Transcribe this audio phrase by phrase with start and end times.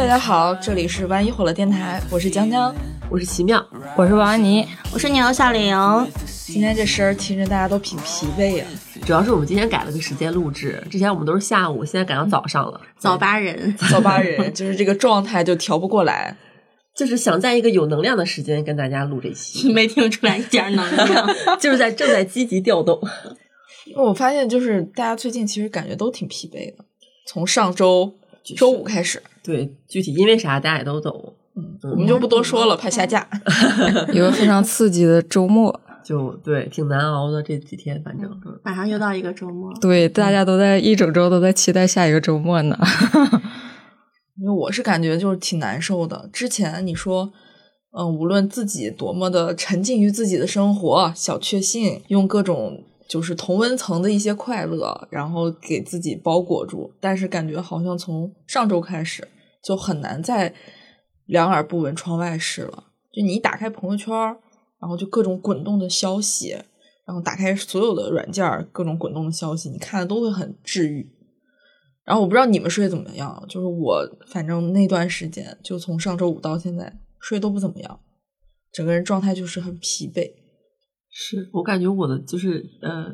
[0.00, 2.74] 大家好，这里是万一火了电台，我是江江，
[3.10, 3.62] 我是奇妙，
[3.94, 5.76] 我是王安妮，我是牛小玲。
[6.46, 8.64] 今天这声儿听着大家都挺疲惫呀，
[9.04, 16.34] 主要是我们今天改了个时间录制，之前我们都是下午，现在改到早上了，早八人，早八人， 就是这个状态就调不过来，
[16.96, 21.28] 就是想在一个有能量的时间跟大家录这期，没听出来一点能量，
[21.60, 22.98] 就是在正在积极调动。
[23.94, 26.86] 我发现就是大家最近其实感觉都挺疲惫的，
[27.26, 28.14] 从上周
[28.56, 29.22] 周五开始。
[29.42, 33.26] 对，具体因为啥大家也都懂，嗯，我们就不多说了，怕下架。
[34.12, 38.30] 一个非常刺激的周末， 就对，挺难熬的这几天，反正
[38.62, 42.78] 马上又到一个周末，对，大家都在一整周都在期待下一个周末呢。
[44.36, 46.28] 因为我是感觉就是挺难受的。
[46.32, 47.32] 之前你说，
[47.98, 52.84] 嗯，无论自己多么的沉浸于自己的生活，小确幸，用各种。
[53.10, 59.26] 就是同温层的一些快乐，然后给自己包裹住，但是感觉好像从上周开始
[59.64, 60.54] 就很难再
[61.26, 62.84] 两耳不闻窗外事了。
[63.12, 64.14] 就你一打开朋友圈，
[64.80, 66.50] 然后就各种滚动的消息，
[67.04, 71.12] 然后打开所有的软件，各种滚动的消息，你看的都会很治愈。
[72.04, 78.00] 然后我不知道你们睡怎么样，就是我反正那段时间，就从上周五到现在睡都不怎么样，
[78.72, 80.39] 整个人状态就是很疲惫。
[81.10, 83.06] 是我感觉我的就是呃，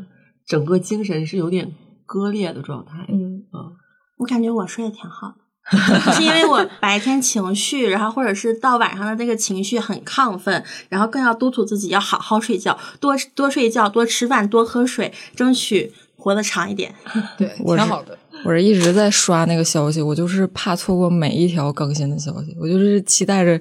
[0.47, 3.07] 整个精神是有点割裂的状态。
[3.09, 3.73] 嗯啊，
[4.19, 16.95] 我感觉我睡得挺好的，是因为我白天情绪，然后或者是到晚上的那个情绪很亢奋，然后更要督促自己要好好睡觉，多多睡觉，多吃饭，多喝水，争取活得长一点。
[17.37, 18.19] 对，挺好的。
[18.45, 23.61] 我是一直在刷那个消息，我就是怕错过每一条更新的消息，我就是期待着。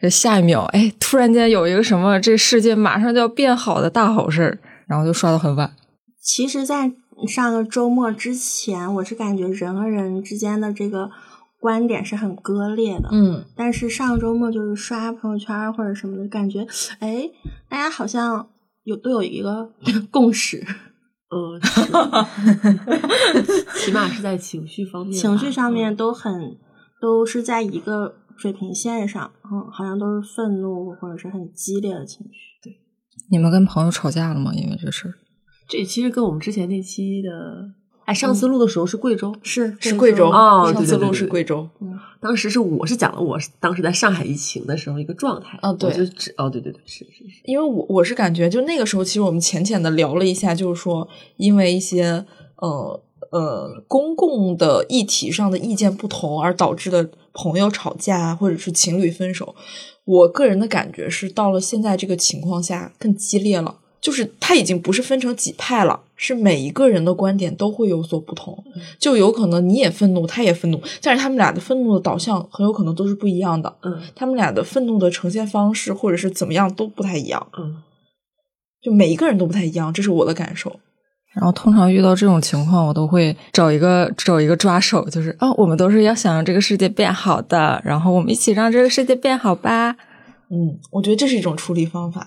[0.00, 5.74] 这下一秒，哎，突然间有一个什么，这世界马上就要变好的大好事儿，然后就刷到很晚。
[6.22, 6.92] 其实，在
[7.26, 11.10] 上个周末之前，我是感觉人和人之间的这个
[11.58, 13.08] 观点是很割裂的。
[13.10, 16.64] 嗯，但是上个周末就是刷朋友圈或者什么的，感觉
[17.00, 17.28] 哎，
[17.68, 18.48] 大家好像
[18.84, 19.72] 有都有一个
[20.12, 20.64] 共识。
[21.30, 21.60] 嗯，
[23.84, 26.56] 起码是在情绪方面，情绪上面都很
[27.00, 28.16] 都是在一个。
[28.40, 32.30] 水平线上，嗯，好像都是愤怒或者是很激烈的情绪。
[32.62, 32.78] 对，
[33.32, 34.52] 你们跟朋友吵架了吗？
[34.54, 35.14] 因为这事儿？
[35.68, 37.68] 这其实跟我们之前那期的，
[38.08, 41.68] 哎，上次录的时候是贵州，是是贵州哦，上次录是贵州。
[41.80, 45.58] 嗯，当时是我是讲了我当时在上海疫情的时候一个状态。
[45.60, 46.02] 啊，对，就
[46.38, 47.40] 哦，对对对，是是是。
[47.44, 52.24] 因为我我是感觉，就那个时候，其实我们浅浅的聊了一下，就是说，因为一些
[52.56, 53.00] 呃。
[53.30, 59.54] 呃，公共的议题上的意见不同而导致的朋友吵架或者是情侣分手，
[60.06, 63.80] 我个人的感觉是，到了现在这个情况下更激烈了。
[64.00, 68.62] 就是他已经不是分成几派了，是每一个人的观点都会有所不同，
[68.98, 73.72] 就有可能你也愤怒，他也愤怒，但是他们俩的愤怒的导向很有可能都是不一样的。
[73.82, 77.46] 嗯，他们俩的愤怒的呈现方式或者是怎么样都不太一样。
[77.56, 77.76] 嗯，
[78.82, 80.80] 就每一个人都不太一样，这是我的感受。
[81.34, 89.94] 然后通常遇到这种情况，我都会找一个找一个抓手，就是啊，我们都是要想让这个世界变好的，然后我们一起让这个世界变好吧。
[90.50, 92.26] 嗯，我觉得这是一种处理方法。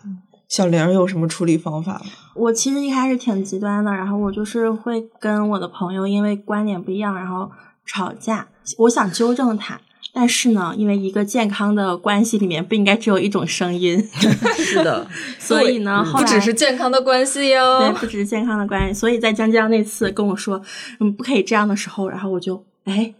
[0.51, 2.11] 小玲有什么处理方法吗？
[2.35, 7.49] 我其实一开始挺极端的，然后我就是会跟我的朋友因为观点不一样，然后
[7.85, 8.49] 吵架。
[8.79, 9.79] 我想纠正他。
[10.13, 13.97] 但是呢，因为一个健康的关系里面不应该只有一种声音，
[14.57, 15.07] 是的，
[15.39, 18.93] 所以呢，不只是健康的关系哟，对，不只是健康的关系。
[18.93, 20.61] 所以在江江那次跟我说，
[20.99, 23.13] 嗯，不可以这样的时候，然后我就，哎，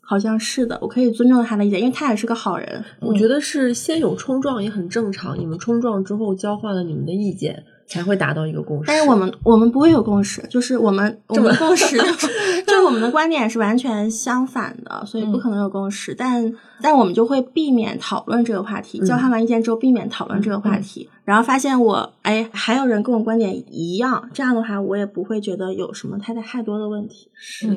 [0.00, 2.84] 好像是的，我可以尊重他的意见，因为他也是个好人。
[3.00, 7.64] 我觉得是先有冲撞也很正常，你们冲撞之后交换了你们的意见。
[7.88, 11.96] 才会达到一个共识，但是我们我们不会有共识，就是我们我们共识
[12.66, 16.14] 就是我们的观点是完全相反的，所以不可能有共识。
[16.14, 27.30] 但但我们就会避免讨论这个话题，交换完意见之后避免讨论这个话题，然后发现我哎还有人跟我观点一样，这样的话我也不会觉得有什么太太太多的问题。
[27.34, 27.68] 是，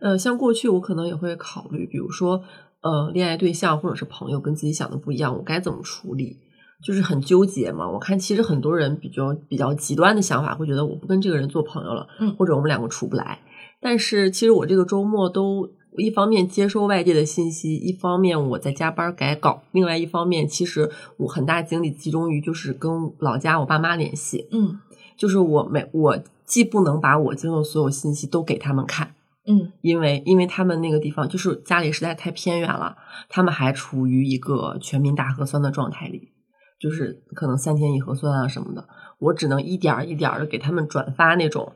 [0.00, 2.42] 呃，像过去我可能也会考虑，比如说
[2.80, 6.38] 呃恋爱对象或者是朋友跟自己想的不一样，我该怎么处理？
[6.84, 13.40] 就是很纠结嘛，我看其实很多人比较比较极端的想法，会觉得我不跟这个人做朋友了，嗯，或者我们两个处不来。
[13.80, 24.78] 但是其实我这个周末都一方面接收外界的信息，一方面我在加班改稿，另外一方面其实我很大精力集中于就是跟老家我爸妈联系，嗯，
[25.16, 29.14] 就是我每我既不能把我接受所有信息都给他们看，
[29.46, 32.96] 嗯，因为因为他们那个地方就是家里实在太偏远了，
[33.30, 36.28] 他们还处于一个全民大核酸的状态里。
[36.84, 38.86] 就是可能三天一核酸啊什么的，
[39.18, 41.72] 我只能一点一点的给他们转发那种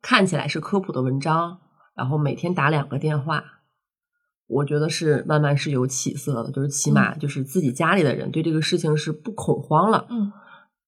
[0.00, 1.58] 看起来是科普的文章，
[1.94, 3.44] 然后每天打两个电话，
[4.46, 10.06] 我觉得是慢慢是有起色的，就是起码就是自己家里的人对这个事情是不恐慌了。
[10.08, 10.32] 嗯，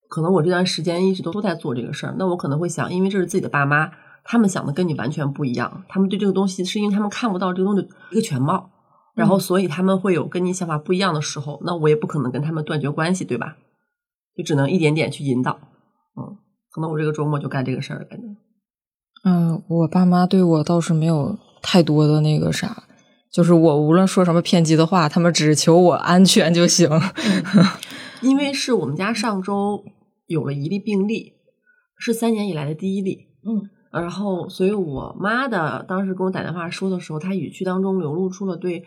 [0.08, 3.90] 可能我这段时间一直都都在做这个事儿，那我可能会想，因为这是自己的爸妈，
[4.24, 8.70] 他们想的跟你完全不一样，他们对这个东西是因为他们看不到这个东西的一个全貌，
[9.18, 13.56] 然后所以他们会有跟你想法不一样的时候，那我也不可能跟他们断绝关系，对吧？
[14.36, 15.58] 就只能一点点去引导。
[16.16, 16.38] 嗯，
[16.70, 18.26] 可能我这个周末就干这个事儿了，感觉。
[19.24, 22.84] 嗯，我爸妈对我倒是没有太多的那个啥，
[23.32, 26.88] 就是我无论说什么偏激的话，他们只求我安全就行。
[28.22, 29.84] 因为是我们家上周
[30.26, 31.32] 有了一例病例，
[31.98, 33.26] 是三年以来的第一例。
[33.44, 38.84] 嗯，然后所以我妈的当时给我打电话说的时候，她语气当中流露出了对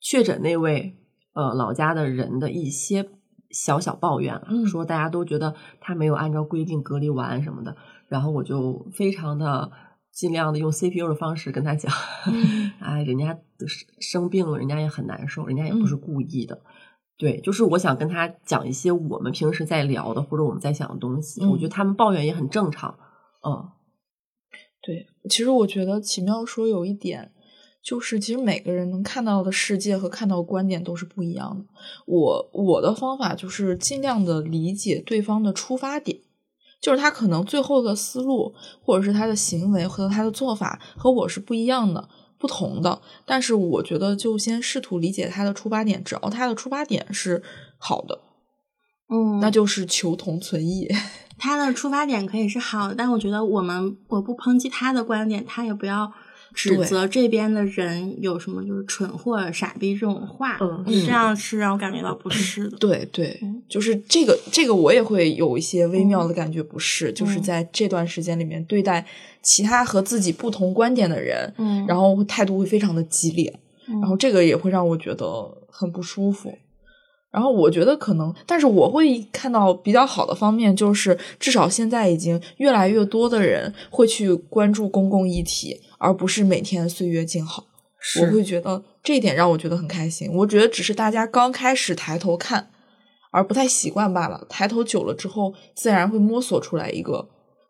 [0.00, 0.96] 确诊那位
[1.34, 3.08] 呃老家的人的一些
[3.50, 7.76] 小小抱怨说大家都觉得他没有按照规定隔离完什么的，
[8.08, 9.70] 然后我就非常的
[10.12, 11.92] 尽量的用 CPU 的方式跟他讲，
[12.80, 13.68] 哎，人家生
[14.00, 16.60] 生病了，人家也很难受，人家也不是故意的。
[17.16, 22.98] 对，就是我想跟他讲一些我们平时在聊的或者我们在想的东西，嗯我觉得他们抱怨也很正常。
[23.44, 23.70] 嗯
[24.80, 27.32] 对，其实我觉得奇妙说有一点，
[27.88, 31.64] 就是其实每个人能看到的世界和看到的观点都是不一样的。
[32.04, 36.18] 我我的方法就是尽量的理解对方的出发点，
[36.82, 42.08] 就是他可能最后的思路或者是他的行为和他的做法和我是不一样的。
[42.40, 47.42] 不同的，但是我觉得就先试图理解他的出发点，只要他的出发点是
[47.78, 48.20] 好的，
[49.08, 50.86] 嗯，那就是求同存异。
[51.36, 56.12] 他的出发点可以是好的，但我觉得我们我不抨击他的观点，他也不要
[56.54, 62.76] 指责这边的人有什么就是蠢货、傻逼这种话，嗯这样是让我感觉到不适的。
[62.78, 67.42] 对对嗯，就是这个这个我也会有一些微妙的感觉，不适，就是嗯。
[67.42, 69.06] 在这段时间里面对待
[69.42, 76.56] 其他和自己不同观点的人，嗯，然后态度会非常的激烈，然然后这个也会让我觉得很不舒服。
[77.30, 87.64] 然后我觉得可能，但是我会看到比较好的方面，就是至少现在已经越来越多的人会去关注公共议题，而不是每天岁月静好。
[88.22, 90.30] 我会觉得这一点让我觉得很开心。
[90.32, 92.70] 我觉得只是大家刚开始抬头看，
[93.30, 94.46] 而不太习惯罢了。
[94.48, 97.28] 抬头久了之后，自然会摸索出来一个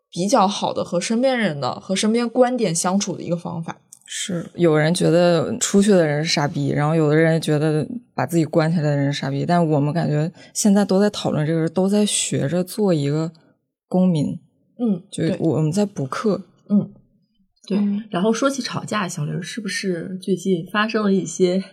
[0.09, 3.81] 比较好的和身边人的、和身边观点相处的一个方法。
[4.11, 13.31] 是有人觉得出去的人是傻逼，然后有的人觉得把自己关起来的人是傻逼，但我们感觉现在都在讨论这个，都在学着做一个
[13.87, 14.39] 公民，
[14.79, 16.41] 嗯，就，我们在补课。
[16.69, 16.89] 嗯，
[17.67, 18.03] 对嗯。
[18.09, 21.63] 然后说起吵架，小玲是不是最近发生了一些？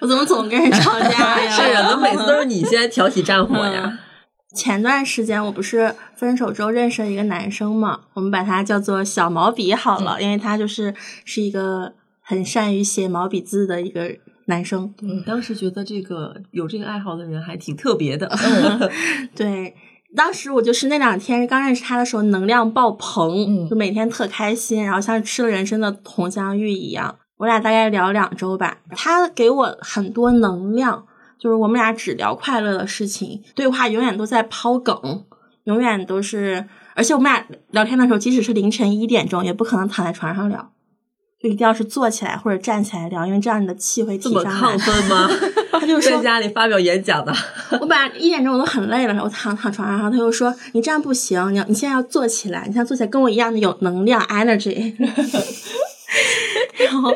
[0.00, 1.50] 我怎么总跟人吵架呀？
[1.54, 4.00] 是啊，怎么每次都是你先挑起战火呀？
[4.54, 10.94] 前段时间我不是分手之后认识了一个男生嘛，我们把他叫做小毛笔好了，因为他就是
[11.24, 14.16] 是一个很善于写毛笔字的一个
[14.46, 14.94] 男生。
[15.02, 18.30] 嗯，当时觉得这个有这个爱好的人还挺特别的。
[19.34, 19.74] 对，
[20.14, 27.16] 当时我就是那两天刚认识他的时候，能量爆棚，嗯就每天特开心，然后像吃了人生的红香玉一样。
[27.38, 31.04] 我俩大概聊两周吧，他给我很多能量，
[31.46, 35.24] 就是我们俩只聊快乐的事情，对话永远都在抛梗，
[35.62, 36.66] 永远都是，
[36.96, 40.72] 而且我们俩聊天的时候，即使是凌晨一点钟，也不可能躺在床上聊，
[41.40, 44.78] 就一定要是坐起来或者站起来聊，因为这样你的气会这么提上来亢。
[44.80, 45.30] 奋吗？
[45.78, 47.32] 他就 说在家里发表演讲的。
[47.80, 54.96] 我本来一点钟我都很累了，我躺躺床上，然后他又说：“你这样不行，你要你现在要坐起来，你现在坐起来跟我一样的有能量 energy。
[56.84, 57.14] ”然后，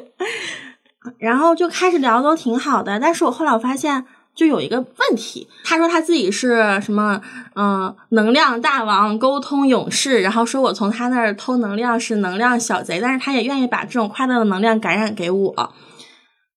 [1.19, 7.21] 然后就开始聊都挺好的，但是我后来我发现就有一个问题，他说他自己是什么，
[7.55, 15.75] 嗯、能量大王、沟通勇士，然后说我从他那儿偷能量是能量小贼，但是他也愿意把这种快乐的能量感染给我。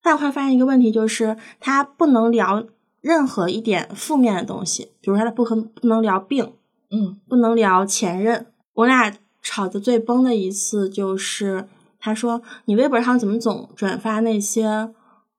[0.02, 2.64] 但我会发现一个问题，就是他不能聊
[3.02, 6.54] 任何一点负面的东西，比如说他不和不能聊病，
[6.92, 8.46] 嗯不能聊前任。
[8.76, 11.68] 我俩吵得最崩的一次就是，
[12.00, 14.66] 他说你微博上怎么总转发那些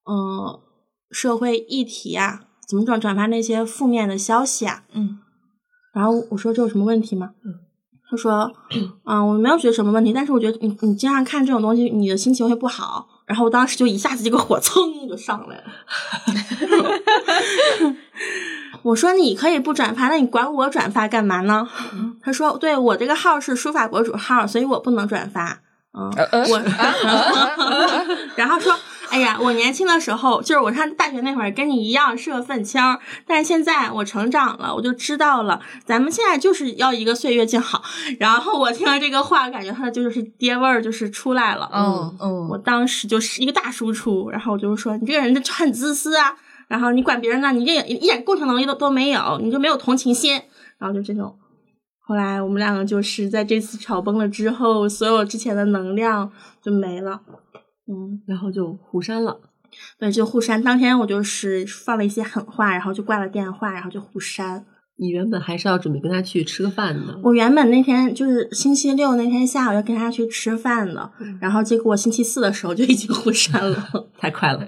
[0.04, 0.60] 呃
[1.14, 2.40] 社会议题啊？
[2.66, 4.82] 怎么转转发那些负面的消息啊？
[4.92, 5.18] 嗯
[5.94, 7.30] 然后我说这有什么问题吗？
[7.44, 7.54] 嗯
[8.10, 8.52] 他说，
[9.04, 13.08] 嗯，我没有觉得什么问题，但是我觉得你你经常看这种东西，你的心情会不好。
[13.26, 15.64] 然后我当时就一下子这个火蹭就上来了。
[18.82, 21.66] 我说你可以不转发，那你管我转发干嘛呢？
[22.22, 25.62] 他说，对我这个号是书法博主号，所以我不能转发。
[25.98, 26.58] 嗯，呃呃我，
[28.36, 28.76] 然后说，
[29.14, 32.82] 哎呀，我年轻的时候，就是我上大学那会儿，跟你一样是个愤青，
[33.28, 37.80] 但是现在我成长了，我就知道了，咱们现在就是要一个岁月静好。
[38.18, 41.70] 然后我听了这个话，感觉他的就是爹味儿就是出来了。
[41.72, 46.34] 嗯嗯，我当时就是一个大输出，然后我就说你这个人就很自私啊，
[46.66, 50.42] 然后你管别人呢，你这一点共情能力都都没有，你就没有同情心，
[50.78, 51.38] 然后就这种。
[52.00, 57.20] 后来我们两个就是在这次吵崩了之后，所有之前的能量就没了。
[57.86, 59.40] 嗯，然后就互删了。
[59.98, 60.62] 对，就互删。
[60.62, 64.64] 当天我就是放了一些狠话，然后就挂了电话，然后就互删。
[64.96, 67.18] 你原本还是要准备跟他去吃个饭的。
[67.20, 71.10] 我原本那天就是星期六那天下午要跟他去吃饭的，
[71.40, 74.64] 然后结果我星期四的时候就已经互删了， 太快了。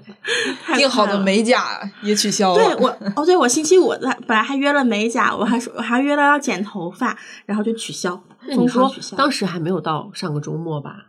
[0.75, 2.61] 定好的美甲也取消了。
[2.61, 8.21] 对我哦，对我星期五的本来还约了美甲，我还说我还约了要剪头发，然后就取消。
[8.49, 11.06] 你说当时还没有到上个周末吧？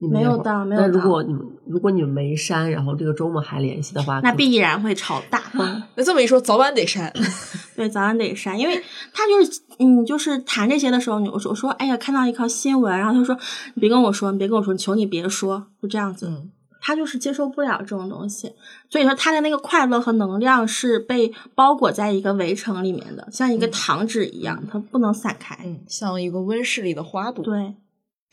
[0.00, 0.86] 没有到，没有到。
[0.86, 5.82] 那如果你们如果你们没删，然后这个周末还联系的话，那必然会吵大风。
[5.96, 7.12] 那这么一说，早晚得删。
[7.74, 8.80] 对，早晚得删，因为
[9.12, 13.36] 他就是嗯，就是谈这些的时候，你我说我说哎呀，看到一条新闻，然后他说
[13.74, 16.26] 你别跟我说，你别跟我说，求你别说，就这样子。
[16.28, 16.50] 嗯，
[16.80, 18.52] 他就是接受不了这种东西，
[18.88, 25.58] 所以说他的那个快乐和能量是被包裹在一个围城里面的，像一个糖纸一样，它不能散开。
[25.64, 27.44] 嗯，像一个温室里的花朵。
[27.44, 27.74] 对。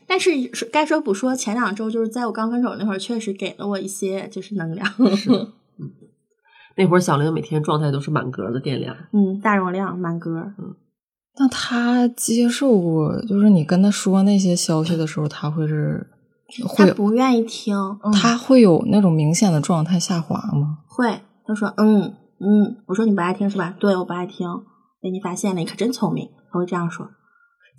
[0.07, 0.29] 但是
[0.71, 4.87] 该说不说，前两周就是在我刚分手那会儿，确实给了我一些就是能量。
[5.15, 5.91] 是的，嗯，
[6.77, 10.53] 那会儿小玲每天状态都是满格的电量，嗯，大容量满格。
[10.57, 10.75] 嗯，
[11.37, 16.07] 那他接受过，就是你跟他说那些消息的时候，他会是
[16.67, 17.75] 会不愿意听，
[18.13, 20.79] 他会有那种明显的状态下滑吗？
[20.87, 23.75] 会，他说嗯嗯，我说你不爱听是吧？
[23.79, 24.47] 对，我不爱听，
[25.01, 27.09] 被你发现了，你可真聪明，他会这样说。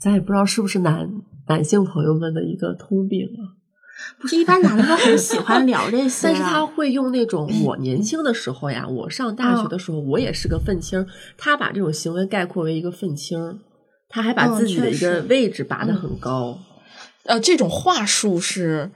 [0.00, 1.09] 咱也不知道是不是男
[1.49, 3.55] 男性朋友们的一个通病啊，
[4.21, 11.07] 不是一般男的都很喜欢聊这 些，但是他会用那种 我年轻的时候呀，我上大学的时候，我也是个愤青，
[11.38, 13.61] 他把这种行为概括为一个愤青，
[14.09, 16.59] 他还把自己的一个位置拔得很高，
[17.25, 18.91] 呃，这种话术是，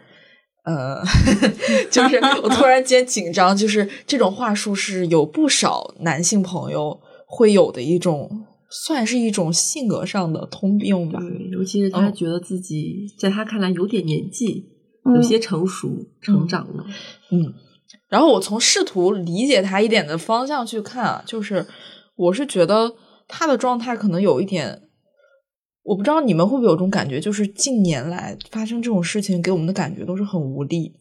[0.64, 1.02] 呃，
[1.90, 8.46] 就是我突然间紧张，就是这种话术是有不少男性朋友会有的一种。
[8.72, 11.18] 算是一种性格上的通病吧，
[11.50, 14.64] 尤其是他觉得自己在他看来有点年纪，
[15.16, 16.84] 有些成熟、成长了。
[17.32, 17.52] 嗯，
[18.08, 21.66] 然后我从试图理解他一点的方向去看啊，就是
[22.14, 22.94] 我是觉得
[23.26, 24.82] 他的状态可能有一点，
[25.82, 30.94] 我不知道你们会不会有种感觉，就是近年来发生这种事情给我们的感觉都是很无力，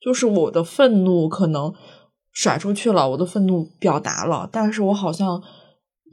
[0.00, 1.74] 就是我的愤怒可能
[2.30, 5.42] 甩出去了，我的愤怒表达了，但是我好像。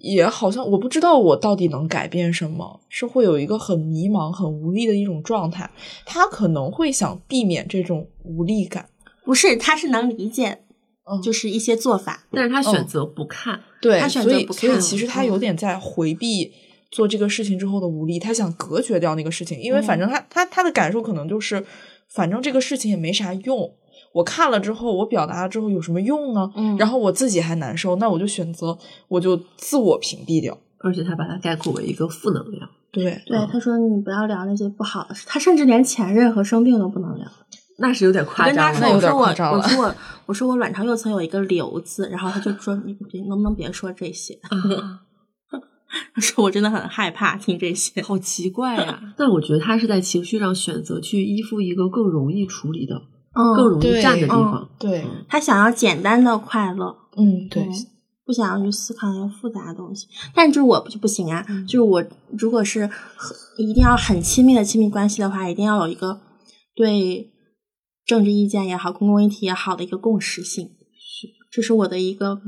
[0.03, 5.71] 也好像我不知道我到底能改变什么，是会有一个很迷茫、很无力的一种状态。
[6.05, 8.89] 他可能会想避免这种无力感，
[9.23, 9.55] 不是？
[9.55, 10.59] 他是能理解，
[11.09, 14.55] 嗯，就是一些做法，但是他选择不看，对，他选择不看。
[14.55, 16.51] 所以其实他有点在回避
[16.91, 21.65] 做这个事情之后的无力，他想隔绝掉那个事情，因为反正他他他的感受可能就是，
[22.09, 23.73] 反正这个事情也没啥用。
[24.13, 26.51] 我看了之后，我表达了之后有什么用呢？
[26.55, 28.77] 嗯，然后我自己还难受，那我就选择，
[29.07, 30.57] 我就自我屏蔽掉。
[30.79, 32.69] 而且他把它概括为一个负能量。
[32.91, 37.25] 对对，他说你不要聊那些不好的事，他甚至连前任和生病都不能聊，
[37.77, 38.89] 那是有点夸张了。
[38.91, 39.57] 有点夸张了。
[39.57, 39.95] 我说我
[40.27, 44.37] 我说我卵巢右侧有一个瘤子，然后他就说你别能不能别说这些？
[46.13, 48.99] 他 说我真的很害怕听这些，好奇怪呀。
[49.17, 53.01] 但我觉得他是在情绪上选择去依附一个更容易处理的。
[53.33, 57.67] 更容易站的地方，对他想要简单的快乐，嗯，对，
[58.25, 60.07] 不想要去思考那些复杂的东西。
[60.35, 62.03] 但就是我就不行啊，就是我
[62.37, 62.89] 如果是
[63.57, 66.21] 一定要很亲密的亲密关系的话，一定要有一个
[66.75, 67.31] 对
[68.05, 72.39] 政治意见也好、公共议题也好的一个共识性，是，这是我的一个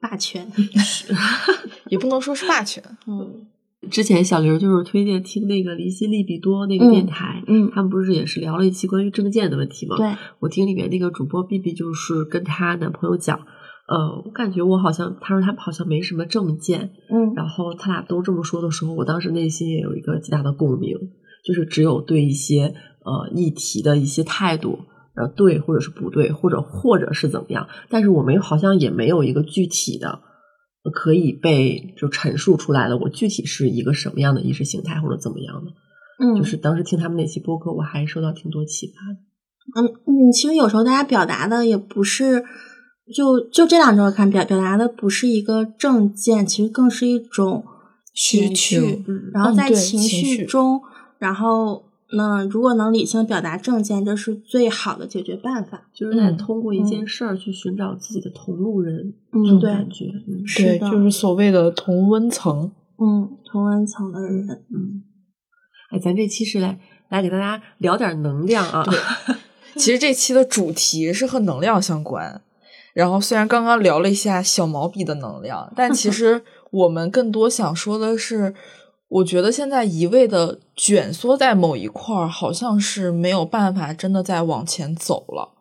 [0.00, 1.14] 霸权，是，
[1.88, 3.46] 也不能说是霸权，嗯。
[3.90, 9.96] 之前小刘就是推荐听那个离心利比多那个电台，嗯，他们不是也是聊了一期关于证件的问题吗？
[9.96, 13.38] 对，我听里面那个主播 B B 就是跟她男朋友讲，
[13.88, 20.96] 呃，我感觉我好像，她说他好像没什么证件，嗯，然后他俩都这么说的时候，我当时内心也有一个极大的共鸣，
[21.44, 22.74] 就是只有对一些
[23.04, 24.78] 呃议题的一些态度，
[25.16, 30.20] 呃，对或者是不对，或者或者是怎么样，但是我们好像也没有一个具体的。
[30.90, 35.72] 可以被就陈述出来了，我具体是一个什么样的意识形态或者怎么样的？
[36.18, 39.18] 嗯，就是当时听他们那期播客，我还受到挺多启发的。
[39.80, 42.44] 嗯嗯，其实有时候大家表达的也不是，
[43.14, 47.64] 就就这两周看表表达的不是一个正见，其实更是一种
[48.14, 50.80] 情绪，然后在情绪中，
[51.18, 51.84] 然后
[52.14, 55.88] 那如果能理性表达政见，这是最好的解决办法。
[55.94, 62.72] 就是在嗯通过一件事儿去寻找自己的同路人，嗯这种对感觉，嗯对，就是所谓的同温层。
[62.98, 65.02] 嗯，同温层的人，嗯，
[65.90, 66.78] 哎，咱这期是来
[67.08, 68.84] 来给大家聊点能量啊，
[69.76, 72.42] 其实这期的主题是和能量相关。
[72.94, 78.54] 然后虽然刚刚聊了一下小毛笔的能量，但其实我们更多想说的是，
[79.12, 85.52] 我觉得现在一味的卷缩在某一块儿，好像是没有办法真的再往前走了。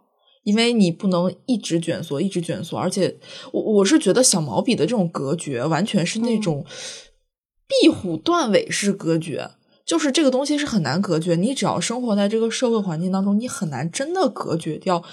[0.43, 3.20] 因为你不能一直卷缩，一直卷缩，而且
[3.51, 6.65] 我我是觉得小毛笔的这种隔绝，完全是那种
[7.67, 9.51] 壁虎断尾式隔绝。
[9.86, 15.03] 就是这个东西是很难隔绝，你只要生活在这个社会环境当中，你很难真的隔绝掉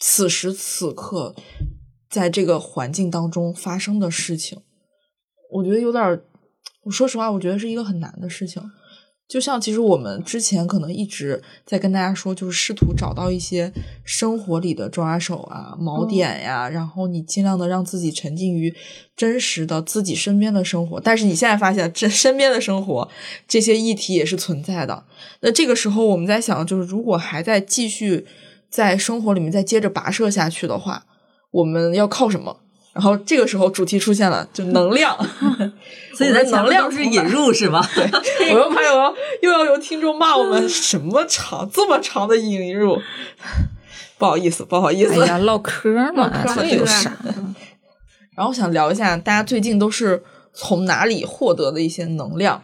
[0.00, 1.36] 此时此刻
[2.10, 4.58] 在这个环境当中发生的事情。
[5.52, 6.24] 我觉得有点儿，
[6.86, 8.62] 我说实话，我觉得是一个很难的事情。
[9.28, 13.72] 就像其实我们之前可能一直在跟大家说，就是试图找到一些
[14.04, 18.72] 生活里的抓手啊、锚点呀，然后你尽量的让自己沉浸于
[19.16, 21.00] 真实的自己身边的生活。
[21.00, 23.08] 但是你现在发现，这 身边的生活
[23.48, 25.04] 这些议题也是存在的。
[25.40, 28.24] 那这个时候我们在想，就是如果还在继续
[28.70, 31.04] 在生活里面再接着跋涉下去的话，
[31.50, 32.60] 我们要靠什么？
[32.96, 35.14] 然后这个时候主题出现了，就能量。
[36.16, 37.86] 所以咱我们能量是引入是吗？
[37.94, 38.08] 对，
[38.54, 42.98] 我又怕有又要有听众骂我们什么长这么长的引入，
[44.16, 45.22] 不好意思，不好意思。
[45.22, 47.12] 哎呀，唠嗑嘛，嗑这有啥？
[48.34, 50.22] 然后想聊一下，大家最近都是
[50.54, 52.62] 从哪里获得的一些能量，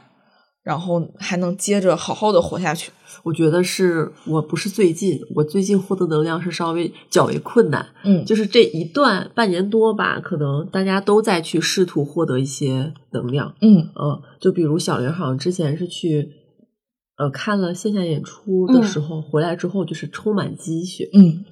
[0.62, 2.90] 然后还能接着好好的活下去。
[3.22, 8.24] 我觉得是我不是最近，我最近获得能量是稍微较为困难，嗯。
[8.24, 13.88] 就是这一段半年多吧，可能大家都在去试图获得一些能量，嗯。
[13.94, 16.30] 嗯，就比如小玲好像之前是去
[17.18, 21.44] 呃看了线下演出的时候，回来之后就是充满积蓄，嗯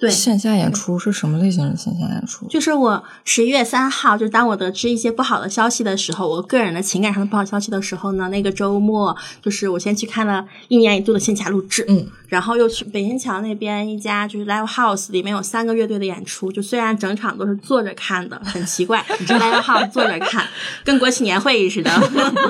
[0.00, 2.46] 对，线下演出是什么类型的线下演出？
[2.48, 20.48] 就是我十一月三号，就当我得知一些不好的消息的时候，我个人的情感上的不好消息的时候呢，那个周末就是我先去看了一年一度的线下录制，嗯，然后又去北新桥那边一家就是 live house 里面有三个乐队的演出，就虽然整场都是坐着看的，很奇怪， 你知道 live house 坐着看，
[20.82, 21.90] 跟国庆年会似的，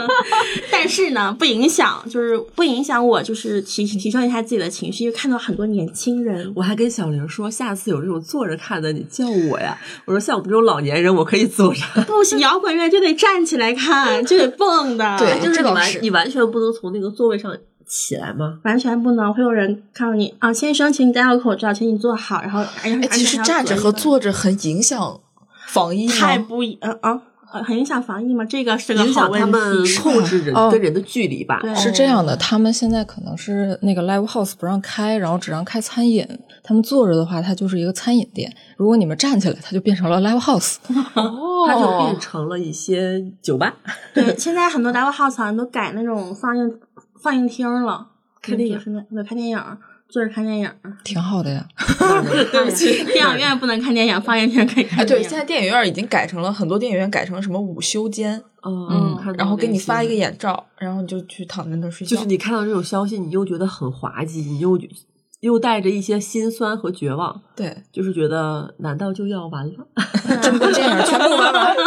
[0.71, 6.53] 但是呢，不影响，就是不影响我就是提提升一下自己的情绪，因为看到很多年轻人。
[6.55, 9.79] 我还跟小玲说，下次有这种坐着看的，你叫我呀。
[10.05, 11.81] 我说像我们这种老年人，我可以坐着。
[12.09, 18.59] 不行，摇滚乐就得站起来看，就得蹦的，对就是你完你完全不能从那个座位上起来吗？
[18.65, 25.21] 完全不能会有人看到你啊，先生，请你戴好口罩，请你坐好，然后哎呀，哎，其实站着和坐着很影响
[25.69, 26.15] 防疫吗？
[26.19, 27.23] 太不一嗯啊。
[27.53, 28.45] 呃很影响防疫吗？
[28.45, 29.97] 这个是个影好问响他们题。
[30.01, 31.59] 控制人哦跟人的距离吧。
[31.63, 36.27] 对是这样的，他们现在可能是那个 live house 不让开，然后只让开餐饮。
[36.63, 40.77] 他们坐着的话，它就是一个餐饮店；如果你们站起来，它就变成了 live house。
[41.15, 43.75] 哦它就变成了一些酒吧。
[44.15, 46.79] 对， 现在很多 live house 好像都改那种放映
[47.21, 48.07] 放映厅了，
[48.41, 49.59] 看电影就是那对看电影，
[50.11, 50.71] 坐着看电影。
[51.05, 51.67] 挺好的呀。
[52.53, 62.15] 对不起，电影院不能看电影，放映厅可以看哎，对，现在电影院已经改成了很多电影院改成了什么午休间，嗯，然后给你发一个眼罩，然后你就去躺在那儿睡觉。
[62.15, 64.79] 就是你看到这种消息，你又觉得很滑稽，你又
[65.41, 69.87] 又带着一些心酸和绝望，对，就是觉得难道就要完了？
[70.43, 71.77] 这部电影全部完完。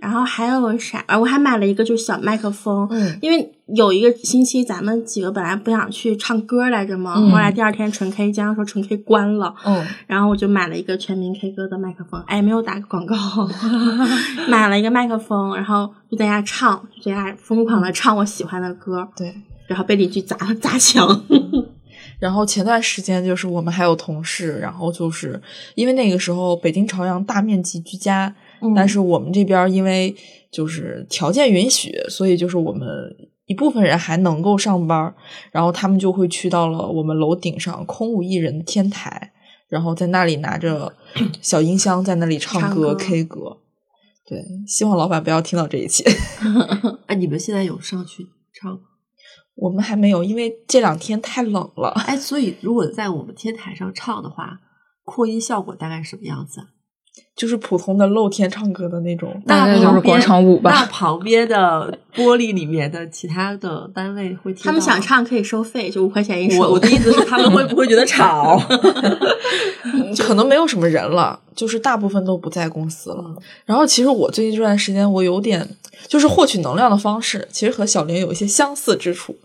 [0.00, 1.02] 然后还有啥？
[1.06, 13.16] 啊，我还买了一个就是小麦克风，嗯因为有一个星期咱们几个本来不想去唱歌来着嘛，嗯后来第二天纯 K 江说纯 K 关了，嗯，然后我就买了一个全民 K 歌的麦克风，哎，没有打广告，
[14.48, 19.34] 买了一个麦克风，然后就在家唱，就在家疯狂的唱我喜欢的歌，对。
[19.66, 21.06] 然后被邻居砸砸墙，
[22.18, 25.38] 然后前段时间就是我们还有同事，然后就是
[25.74, 30.14] 因为那个时候北京朝阳大面积居家，嗯但是我们这边因为
[30.50, 32.86] 就是条件允许，所以就是我们
[33.46, 35.14] 一部分人还能够上班，
[35.52, 39.32] 然后他们就会去到了我们楼顶上空无一人的天台，
[39.68, 40.92] 然后在那里拿着
[41.40, 43.58] 小音箱在那里唱歌唱歌 K 歌。
[44.26, 46.04] 对，希望老板不要听到这一期。
[47.06, 48.80] 哎， 你们现在有上去唱吗？
[49.54, 51.88] 我们还没有，因为这两天太冷了。
[52.06, 54.60] 哎，所以如果在我们天台上唱的话，
[55.04, 56.66] 扩音效果大概什么样子啊？
[57.36, 59.40] 就是普通的露天唱歌的那种。
[59.46, 60.70] 大概就是广场舞吧。
[60.70, 66.60] 那旁边的玻璃里面的其他的单位会听他们想唱可以收费，就五块钱一首。
[66.60, 68.60] 我我的意思是，他们会不会觉得吵？
[70.18, 73.24] 可能没有什么人了，就是大部分都不在公司了。
[73.64, 75.66] 然后，其实我最近这段时间，我有点
[76.06, 79.36] 就是获取能量的方式，其实和小林有一些相似之处。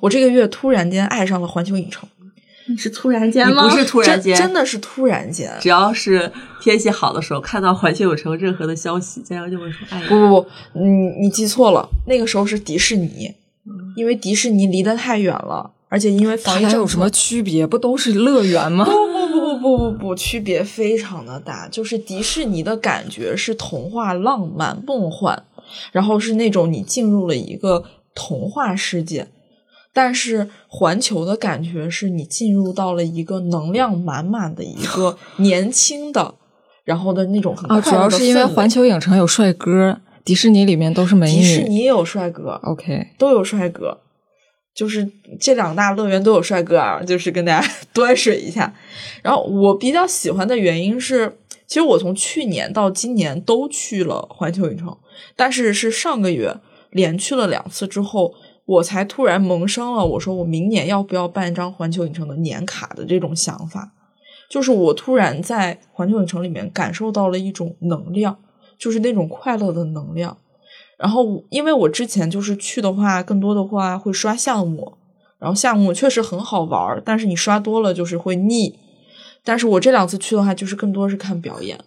[0.00, 2.08] 我这个月突然间爱上了环球影城，
[2.76, 3.68] 是突然间吗？
[3.68, 5.50] 不是突然间，真的是突然间。
[5.60, 10.88] 只要是天气好的时候，看到环球影城任何的消息，佳瑶就会说：“哎，不不不，你
[11.22, 13.34] 你记错了，那个时候是迪士尼，
[13.96, 17.66] 因为迪士尼离得太远了，而且因为防疫有什么区别？
[17.66, 18.84] 不都是乐园吗？
[18.84, 21.68] 不不不不不不不，区别非常的大。
[21.68, 25.44] 就是迪士尼的感觉是童话、浪漫、梦幻，
[25.92, 29.28] 然后是那种你进入了一个童话世界。”
[29.92, 36.34] 但是环球的感觉是你进入到了一个能量满满的一个 年轻的，
[36.84, 43.98] 然后的那种很啊，主要是因为环球影城有帅哥，迪士尼里面都是美女，迪士尼也有帅哥，OK，都有帅哥，
[44.74, 48.72] 就是这两大乐园都有帅哥啊，就是跟大家 端水一下。
[49.22, 54.96] 然后我比较喜欢的原因是，其实我从去年到今年都去了环球影城，
[55.34, 56.54] 但是是上个月
[56.90, 58.34] 连去了两次之后。
[58.68, 63.94] 我才突然萌生了，我说我明年要不要办一张环球影城的年卡的这种想法，
[64.50, 68.36] 就是我突然在环球影城里面感受到了一种能量，
[68.78, 70.36] 就是那种快乐的能量。
[70.98, 74.98] 然后，因为我之前就是去的话，更多的话会刷项目，
[75.38, 78.78] 然后项目确实很好玩，但是你刷多了就是会腻。
[79.42, 81.80] 但是我这两次去的话，就是更多是看表演。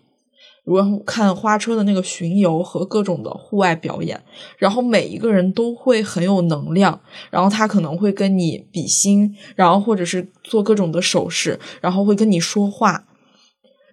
[0.63, 4.21] 然后看花车的那个巡游和各种的户外表演，
[4.57, 13.05] 然后每一个人都会很有能量，然后他可能会跟你比心，然后或者是做各种的手势，然后会跟你说话。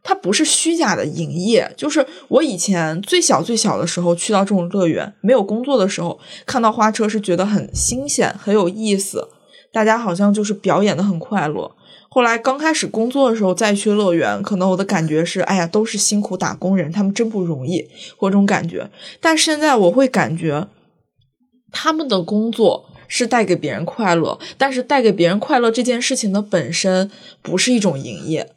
[0.04, 9.28] 它不是虚假的营业，就是我以前最小最小的时候去到这种乐园，没有工作的时候看到花车是觉得很新鲜、很有意思，
[9.70, 11.70] 大家好像就是表演的很快乐。
[12.10, 18.90] 后来刚开始工作的时候再去乐园，可能我的感觉是，哎呀，都是辛苦打工人，他们真不容易，或这种感觉。
[19.20, 20.68] 但现在我会感觉，
[21.70, 27.10] 他们的工作是带给别人快乐，但是带给别人快乐这件事情的本身
[27.42, 28.52] 不是一种营业。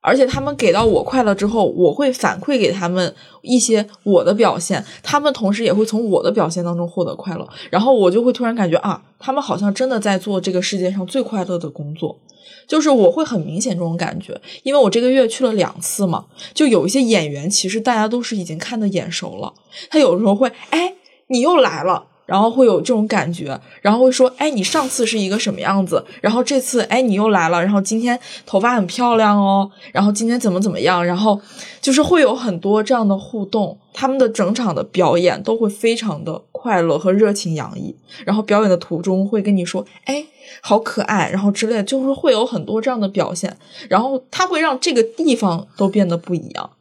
[0.00, 3.12] 而且他们给到我快乐之后，我会反馈给他们
[3.42, 7.46] 一些我的表现，他们同时也会从我的表现当中获得快乐。
[7.68, 12.20] 然后我就会突然感觉啊，他们好像真的在做这个世界上最快乐的工作。
[12.68, 19.54] 就是我会很明显这种感觉，因为我这个月去了两次嘛，就有一些演员其实大家都是已经看的眼熟了，
[19.90, 20.94] 他有时候会哎，
[21.26, 22.04] 你又来了。
[22.28, 26.04] 然后会有这种感觉，然后会说：“哎，你上次是一个什么样子？
[26.20, 27.58] 然后这次，哎，你又来了。
[27.62, 29.70] 然后今天头发很漂亮哦。
[29.92, 31.02] 然后今天怎么怎么样？
[31.02, 31.40] 然后
[31.80, 33.78] 就是会有很多这样的互动。
[33.94, 37.96] 他们的整场的表演都会非常的快乐和热情洋溢。
[38.26, 40.26] 然后表演的途中会跟你说：‘哎，
[40.60, 43.56] 好可爱。’然后之类，就是会有很多这样的表现。
[43.88, 46.72] 然后它会让这个地方都变得不一样。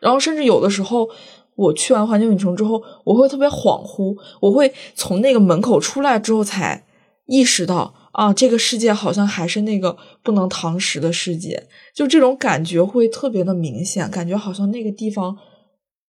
[0.00, 1.10] 然后甚至有的时候。”
[1.58, 6.84] 我去完环球影城之后，我会特别恍惚，我会从那个门口出来之后才
[7.26, 15.36] 意识到啊，这个世界好像还是那个不能堂食的世界，就这种感觉会特别的明显，感觉好像那个地方，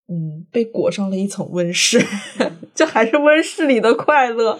[0.09, 2.05] 嗯，被裹上了一层温室，
[2.75, 4.59] 就还是温室里的快乐，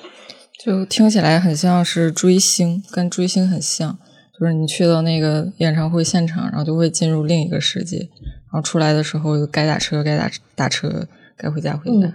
[0.58, 4.00] 就听起来很像是追星，跟追星很像，
[4.39, 8.08] 就是你去到那个演唱会现场，然后就会进入另一个世界。
[8.58, 12.12] 然后出来的时候，该打车该打打车，该回家回家。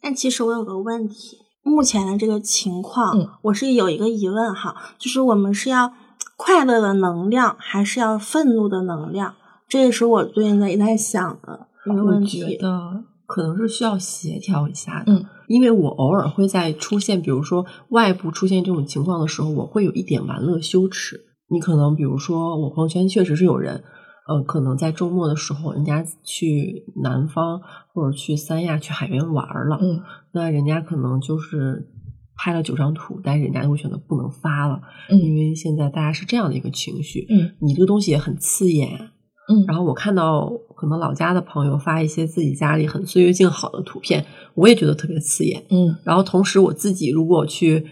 [0.00, 5.92] 但其实我有个问题，目前的这个情况，我是有一个疑问哈，就是我们是要
[6.38, 9.34] 快乐的能量，还是要愤怒的能量？
[9.68, 12.42] 这也是我最近在也在想的一个问题。
[12.42, 21.20] 我觉得可能是需要协调一下的，因为我偶尔会在出现，比如说外部出现这种情况的时候，我会有一点玩乐羞耻。
[21.50, 23.84] 你可能比如说，我朋友圈确实是有人。
[24.28, 27.60] 呃，可能在周末的时候，人家去南方
[27.92, 30.00] 或者去三亚、去海边玩了，嗯，
[30.32, 31.88] 那人家可能就是
[32.36, 34.80] 拍了九张图，但是人家会选择不能发了，
[35.10, 39.10] 嗯，因为现在大家是这样的一个情绪，嗯，你这个东西也很刺眼，
[39.48, 47.84] 嗯，然后我看到可能老家的朋友发一些自己家里很岁月静好的图片，我也觉得特别刺眼，嗯，然后同时我自己如果去，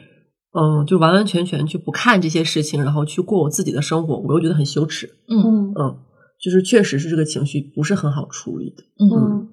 [0.52, 5.98] 嗯，就完完全全去不看这些事情，然后去过我自己的生活，我又觉得很羞耻，嗯嗯。
[6.40, 9.48] 就是确实是这个情绪不是很好处理的，嗯，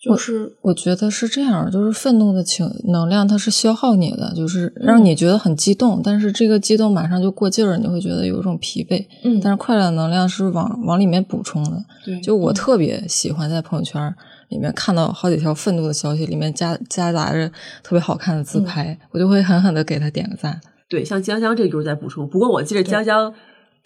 [0.00, 9.06] 就是我觉得是这样，就是愤怒的情能量，它是消耗你的，就是让你觉得很激动，但是这个激动马上就过劲儿，你会觉得有一种疲惫。
[9.24, 11.84] 嗯但是快乐的能量是往往里面补充的。
[12.04, 14.14] 对就我特别喜欢在朋友圈
[14.48, 17.48] 里面看到好几条愤怒的消息，里面夹夹杂着
[17.82, 20.60] 特别好看的自拍，我就会狠狠的给他点个赞。
[20.88, 22.26] 对，像江江这周在补充。
[22.28, 23.34] 不过我记得江江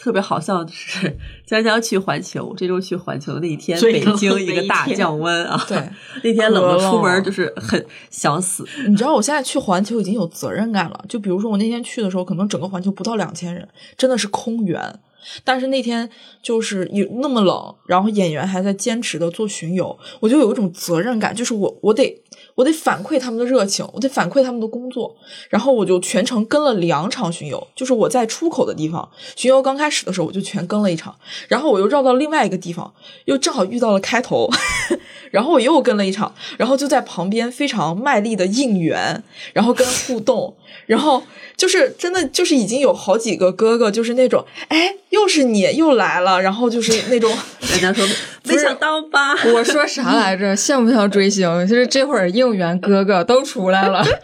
[0.02, 5.78] 特别好笑的是，江江去环球，这周去环球的那一天，北京 一个大降温啊，对，
[6.24, 8.66] 那天冷的出门就是很想死。
[8.88, 11.04] 你知道我现在去环球已经有责任感了。
[11.08, 14.98] 就比如说我那天去的时候，可能整个环球不到两千人，真的是空园。
[15.44, 16.10] 但是那天
[16.42, 22.20] 就是有那么冷，然后演员还在坚持的做巡游，我就有一种责任感，就是我我得
[22.54, 25.16] 我得反馈他们的热情，我得反馈他们的工作，
[25.48, 31.14] 然后我就全程跟了两场巡游，就是我在出口的地方巡游刚开始的时候我就全跟了一场，
[31.48, 32.92] 然后我又绕到另外一个地方，
[33.24, 34.50] 又正好遇到了开头，
[35.30, 40.54] 然后我又跟了一场，然后就在旁边非常卖力的应援，然后跟互动，
[40.86, 41.22] 然后
[41.56, 47.30] 就是真的就是已经有好几个哥哥就是那种，哎，又是你又来了，然后就是那种，
[47.72, 48.06] 人家说
[48.44, 49.34] 没想到吧？
[49.54, 50.54] 我说啥来着？
[50.56, 51.66] 像不像追星？
[51.66, 54.04] 就是这会儿应援哥哥都出来了。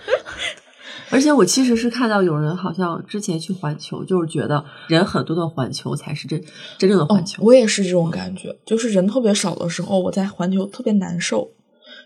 [1.10, 6.38] 而且我其实是看到有人好像之前去环球，就是觉得人很多的环球才是真
[6.76, 7.42] 真正的环球。
[7.42, 11.50] 我也是这种感觉，就是人特别少的时候，我在环球特别难受。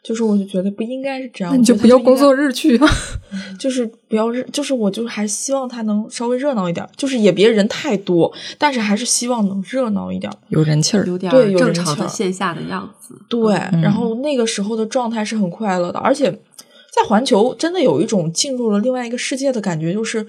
[0.03, 2.89] 就是我就觉得不应该是这样，那你就不要工作日去啊！
[3.59, 10.33] 就是不要日，就是我就还希望它能稍微热闹一点，就是也别人太多，但是还是希望能热闹一点。
[10.49, 13.17] 有人气儿，有点对有正常人气儿的线下的样子。
[13.29, 16.31] 对，嗯然后那个时候的状态是很快乐的，而且
[16.93, 20.27] 在环球真的有一种进入了另外一个世界的感觉，就是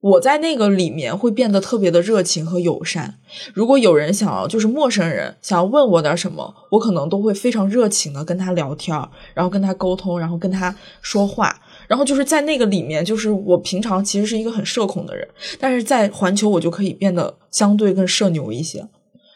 [0.00, 3.14] 我在那个里面会变得特别的热情和友善。
[3.54, 8.96] 如果有人想要，就是陌生人想要问我点什么，我可能都会非常热情的跟他聊天，
[9.34, 11.60] 然后跟他沟通，然后跟他说话。
[11.88, 15.26] 然后就是在那个里面，就是我平常其实是一个很社恐的人，
[15.58, 18.86] 但是在环球我就可以变得相对更社牛一些。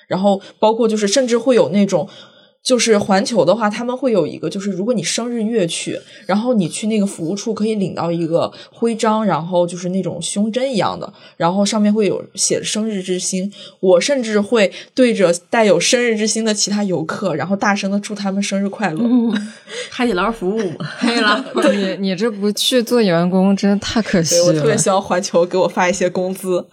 [0.06, 2.08] 然后包括就是甚至会有那种，
[2.62, 13.50] 就是环球的话，他们会有一个，就是如果你生日月去，然后你去那个服务处可以领到一个徽章，然后就是那种胸针一样的，然后上面会有写着生日之星。
[13.80, 19.00] 我甚至会对着带有生日之星的其他游客，然后大声的祝他们生日快乐。
[19.88, 21.44] 海底捞服务嘛，可以了。
[21.72, 24.76] 你你这不去做员工，真的太可惜了我特别。
[24.76, 26.64] 希望环球给我发一些工资，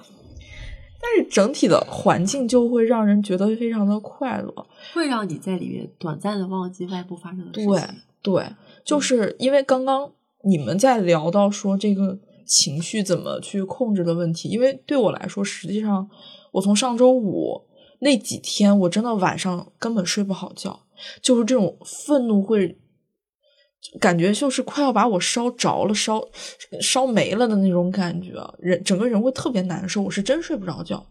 [1.00, 4.68] 但是整体的环境就会让人觉得非常的快乐。
[4.94, 7.68] 会让你在里面短暂的忘记外部发生的事情。
[7.68, 7.82] 对
[8.22, 8.46] 对，
[8.84, 10.12] 就是因为刚刚
[10.44, 16.10] 你们在聊到说这个情绪怎么去控制的问题，因为对我来说，实际上
[16.52, 17.64] 我从上周五
[18.00, 20.80] 那几天，我真的晚上根本睡不好觉，
[21.22, 22.78] 就是这种愤怒会。
[24.00, 26.22] 感觉就是快要把我烧着了、烧
[26.82, 30.02] 烧没了的那种感觉，人整个人会特别难受。
[30.02, 31.06] 我是真睡不着觉，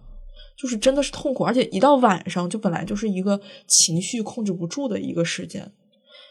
[0.57, 5.73] 就是真的是痛苦，而且一到晚上就本来就是一个情绪控制不住的一个时间，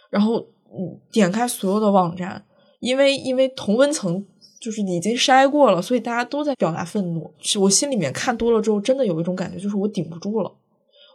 [0.09, 2.45] 然后嗯，点开所有的网站，
[2.79, 4.25] 因为因为同温层
[4.59, 7.33] 就是已经筛过了，所以大家都在表达愤怒。
[7.39, 10.51] 是我心里面看多了之后，真的有一种感觉，就是我顶不住了。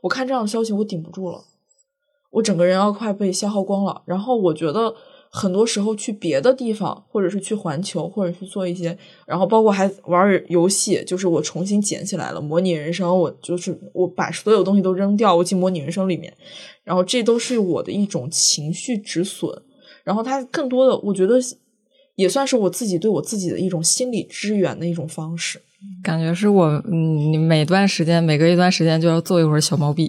[0.02, 1.44] 我看这样的消息，我顶不住了，
[2.30, 4.02] 我整个人要快被消耗光了。
[4.06, 4.94] 然后我觉得
[5.32, 16.32] 很多时候去别的地方，或者是去环球，或者去做一些，然后包括还玩游戏，就是我重新捡起来了模拟人生，我就是我把所有东西都扔掉，我进模拟人生里面，
[16.82, 19.62] 然后这都是我的一种情绪止损。
[20.02, 21.38] 然后它更多的，我觉得
[22.16, 25.60] 也算是我自己对我自己的一种心理支援的一种方式。
[26.02, 30.08] 感觉是我，嗯，你每段时间每隔一段时间就要做一会儿小毛笔。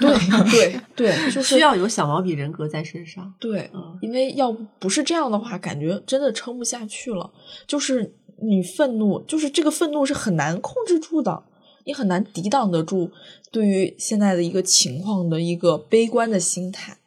[0.00, 0.10] 对
[0.50, 3.32] 对对， 就是需要有小毛笔人格在身上。
[3.40, 7.30] 对嗯，因为要不不是这样的话，感觉真的撑不下去了。
[7.66, 11.44] 就是你愤怒，就是这个愤怒是很难控制住的，
[11.84, 13.10] 你很难抵挡得住
[13.50, 16.98] 对于现在的一个情况的一个悲观的心态，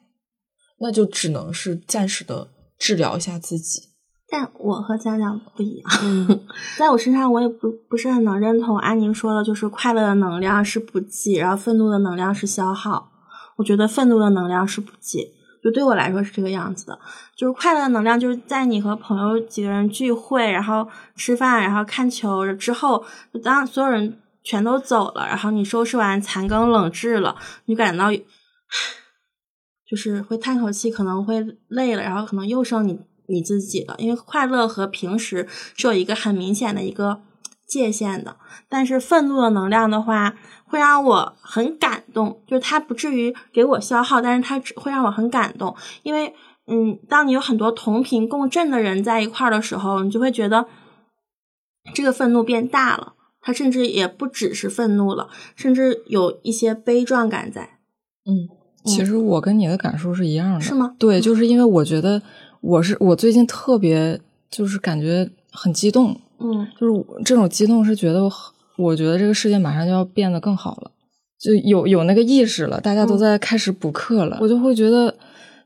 [0.80, 3.91] 那就只能是暂时的治疗一下自己。
[4.32, 5.92] 但我和家长不一样，
[6.80, 13.12] 在我身上我也不不是很能认同安宁说的，就是快乐的能量是补给，然后愤怒的能量是消耗。
[13.58, 16.98] 我觉得愤怒的能量是补给，就对我来说是这个样子的。
[17.36, 23.04] 就是快乐的能量，就是在你和朋友几个人聚会，然后吃饭，然后看球之后，
[23.44, 28.08] 当所有人全都走了，然后你收拾完残羹冷炙了，你感到
[29.86, 32.98] 就是会叹口气，可能会累了，然后可能又剩你
[33.32, 33.96] 你自己的。
[33.98, 37.22] 因为快乐和平时是有一个很明显的一个
[37.68, 38.36] 界限的。
[38.70, 46.34] 但是愤怒的能量的话，会让我很感动，就是它不至于给我消耗，但是它只会让我很感动，因为
[46.68, 50.68] 嗯，当你有很多同频共振的人在一块儿的时候，你就会觉得
[51.94, 57.80] 这个愤怒变大了，它甚至也不只是愤怒了，甚至有一些悲壮感在。
[58.26, 58.48] 嗯，
[58.86, 60.96] 其实我跟你的感受是一样的，是吗？
[60.98, 62.22] 对，就是因为我觉得
[62.62, 64.20] 我是我最近特别
[64.50, 66.68] 就是感觉很激动，嗯。
[66.80, 68.32] 就是这种激动是觉得我
[68.78, 70.92] 我觉得这个世界马上就要变得更好了，
[71.40, 73.20] 就有有那个意识了，大家都嗯。
[73.20, 75.14] 在开始补课了，我就会觉得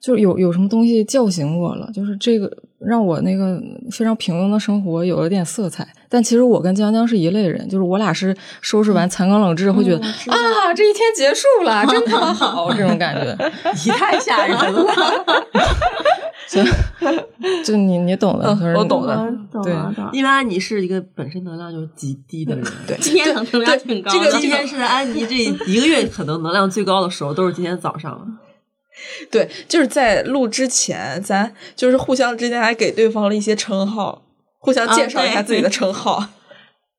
[0.01, 2.51] 就是有有什么东西叫醒我了，就是这个
[2.86, 5.88] 让我那个非常平庸的生活有了点色彩。
[6.08, 13.36] 但其实我跟江江是一类人，就是我俩是收拾完残羹冷炙，会觉得、啊，这一天结束了，真他妈好，这种感觉。
[13.84, 14.86] 你太吓人了。
[16.48, 16.62] 就
[17.63, 20.12] 就你你懂的，我懂的我懂对了，懂了。
[20.13, 22.95] 因为安妮是一个本身能量就是极低的人，对。
[23.02, 28.38] 今天能量挺高，这个今天是安妮这一个月可能能量最高的时候，都是今天早上。
[29.31, 34.23] 对，就是在录之前，咱就是互相之间还给对方了一些称号，
[34.60, 36.25] 互相介绍一下自己的称号。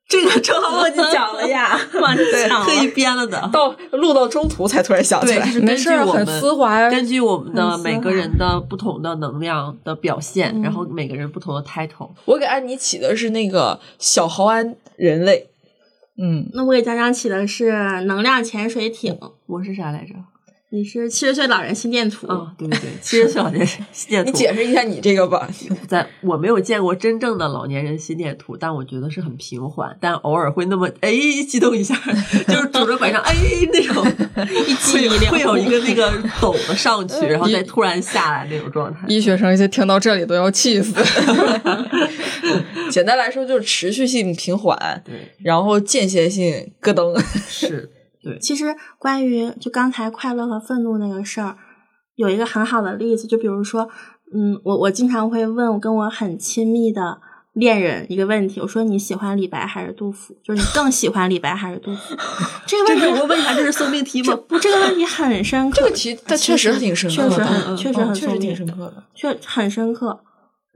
[0.09, 3.51] 这个称号忘记讲了呀， 忘记讲了特意编了的。
[3.53, 12.11] 到录到中途才突然想起，来就，是没事儿很根据我们丝滑呀根据我们的每个人的不同的能量的表现，嗯然后每个人不同的 title。
[12.25, 15.49] 我给安妮起的是那个小豪安人类，
[16.23, 20.15] 嗯，那我给江江起的是能量潜水艇，我是啥来着？
[20.71, 22.27] 你是七十岁老人心电图。
[22.27, 24.31] 啊，对对对，七十岁老年人心电图。
[24.33, 25.49] 你解释一下你这个吧。
[25.87, 31.13] 在我没有见过真正的老年人心电图，但我觉得是很平缓，但偶尔会那么哎
[31.49, 31.95] 激动一下，
[32.49, 33.33] 就是拄着拐杖哎
[33.73, 34.05] 那种，
[34.67, 39.07] 一激会会有一个那个陡的上去，然后再突然下来那种状态。
[39.07, 40.93] 医学生一听到这里都要气死。
[42.91, 47.17] 简单来说就是持续性平缓，对，然后间歇性咯噔。
[47.49, 47.89] 是，
[48.27, 51.57] 对，其实关于就刚才快乐和愤怒那个事儿，
[52.17, 53.89] 有一个很好的例子，就比如说，
[54.35, 57.21] 嗯，我我经常会问我跟我很亲密的
[57.53, 60.37] 恋人一个问题，我说你喜欢李白还是杜甫？
[60.43, 62.17] 就是你更喜欢李白还是杜甫？
[62.67, 64.37] 这个问题我问一下，这是送命题吗？
[64.49, 69.05] 不这个问题很深刻，这个题它确实挺深刻的，确实很嗯确实很嗯确实挺深刻的。
[69.15, 70.21] 确很深刻。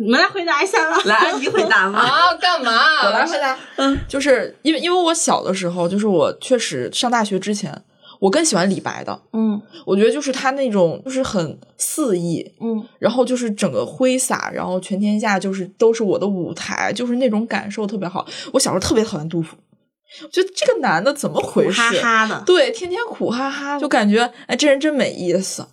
[0.00, 0.98] 你们来回答一下吧。
[1.04, 2.00] 来，安妮回答吗？
[2.00, 2.72] 啊，干嘛？
[3.04, 7.82] 我来回答，嗯，就是因为因为我小的时候，就是我确实上大学之前，
[8.18, 9.20] 我更喜欢李白的。
[9.34, 18.26] 嗯我觉得就是他那种就是很肆意，嗯然后就是整个挥洒，然后全天下就是都是我的舞台，就是那种感受特别好。
[18.54, 19.54] 我小时候特别讨厌杜甫，
[20.22, 21.82] 我觉得这个男的怎么回苦事？
[22.00, 22.42] 哈哈的。
[22.46, 25.66] 对，天天苦哈哈，就感觉哎，这人真没意思。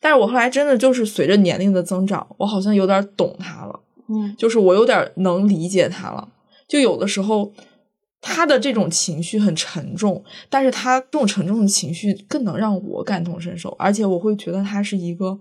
[0.00, 6.28] 但是我后来真的就是随着年龄的增长，我好像有点懂他了，嗯就是我有点能理解他了。
[6.66, 7.52] 就有的时候，
[8.20, 15.38] 他的这种情绪很沉重，但是他这种沉重的情绪更能让我感同身受，而且我会觉得他是一个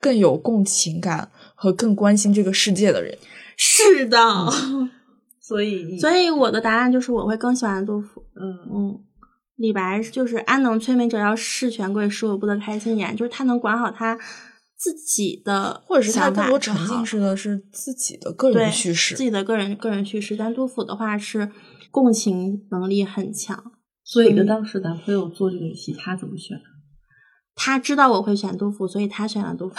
[0.00, 3.16] 更有共情感和更关心这个世界的人。
[3.56, 4.18] 是的。
[5.40, 8.22] 所以，所以我的答案就是我会更喜欢杜甫。
[8.36, 9.00] 嗯，嗯，
[9.58, 13.14] 李白就是安能摧眉折腰事权贵，使我不得开心颜。
[13.16, 14.16] 就是他能管好他
[14.76, 20.36] 自己的，或者是他更多沉浸式的是自己的个人对叙事自，己的个人个人叙事。
[20.36, 21.50] 但杜甫的话是
[21.90, 23.72] 共情能力很强，
[24.04, 26.56] 所以跟当时男朋友做这个题，他怎么选？
[27.56, 29.74] 他知道我会选杜甫，所以他选了杜甫。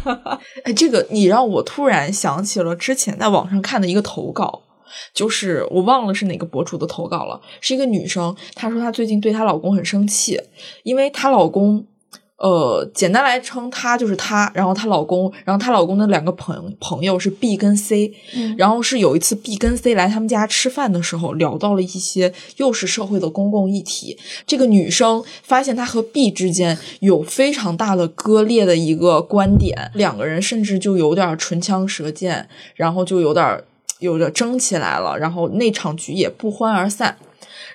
[0.64, 4.62] 哎，这个你让我突然想起了之前在网上看的一个投稿，
[5.12, 10.40] 就是我忘了是哪个博主的投稿了，是一个女生，她说她最近对她老公很生气，
[10.82, 11.86] 因为她老公。
[12.42, 24.16] 呃，简单来称，她就是她，然后她老公，然后她老公的两个朋朋友是 B 跟 C，、嗯然后是有一次 B 跟 C 来他们家吃饭的时候，聊到了一些又是社会的公共议题。
[24.46, 33.62] 这个女生发现她和 B 之间有非常大的割裂的一个观点，两个人甚至就有点唇枪舌剑，然后就有点
[34.00, 37.16] 有着争起来了，然后那场局也不欢而散。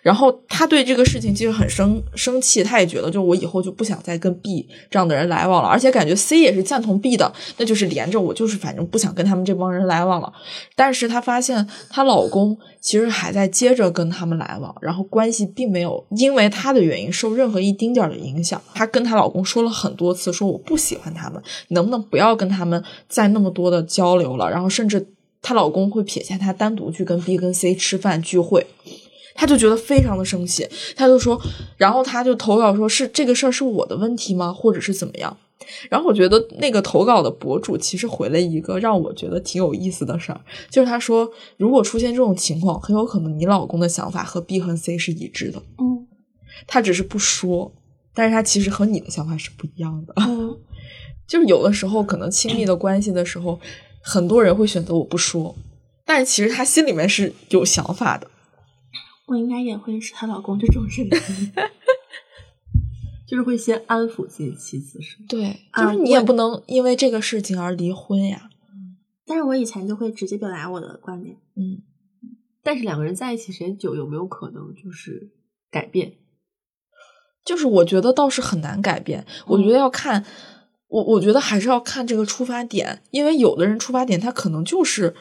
[0.01, 10.31] 然后他对这个事情其实很生生气，他也觉得就我以后就不想再跟 B 这样的人来往了，而且感觉 C 也是赞同 B 的，那就是连着我就是反正不想跟他们这帮人来往了。
[10.75, 18.61] 但是她发现她老公其实还在接着跟他们来往，然后关系并没有因为她的原因受任何一丁点儿的影响。
[18.75, 24.47] 她跟她老公说了很多次，说我不喜欢他们，能不能不要跟他们再那么多的交流了？
[24.51, 25.07] 然后甚至
[25.45, 28.65] 她老公会撇下她单独去跟 B 跟 C 吃饭聚会。
[29.35, 31.39] 她就觉得非常的生气，她就说，
[31.77, 35.37] 然后她就投稿说是这个事儿是我的问题吗，或者是怎么样？
[35.89, 46.07] 然后我觉得那个投稿的博主其实回了一个让我觉得挺有意思的事儿，就是他说，如果出现这种情况，很有可能你老公的想法和 B 和 C 是一致的，嗯
[46.67, 47.73] 他只是不说，
[48.13, 50.13] 但是他其实和你的想法是不一样的。
[50.17, 50.57] 嗯
[51.27, 53.59] 就是有的时候可能亲密的关系的时候，
[54.05, 55.55] 很多人会选择我不说，
[56.05, 58.29] 但是其实他心里面是有想法的。
[59.25, 61.09] 我应该也会是她老公这种人。
[63.27, 65.25] 就是会先安抚自己妻子，是吗？
[65.27, 68.51] 对，啊就是你也不能因为这个事情而离婚呀。
[69.25, 71.35] 但是我以前就会直接表达我的观点。
[71.55, 71.81] 嗯，
[72.61, 75.31] 但是两个人在一起时间久，有没有可能就是
[75.71, 76.17] 改变？
[77.43, 80.23] 就是我觉得倒是很难改变，我觉得要看。
[80.87, 85.13] 我我觉得还是要看这个出发点，因为有的人出发点他可能就是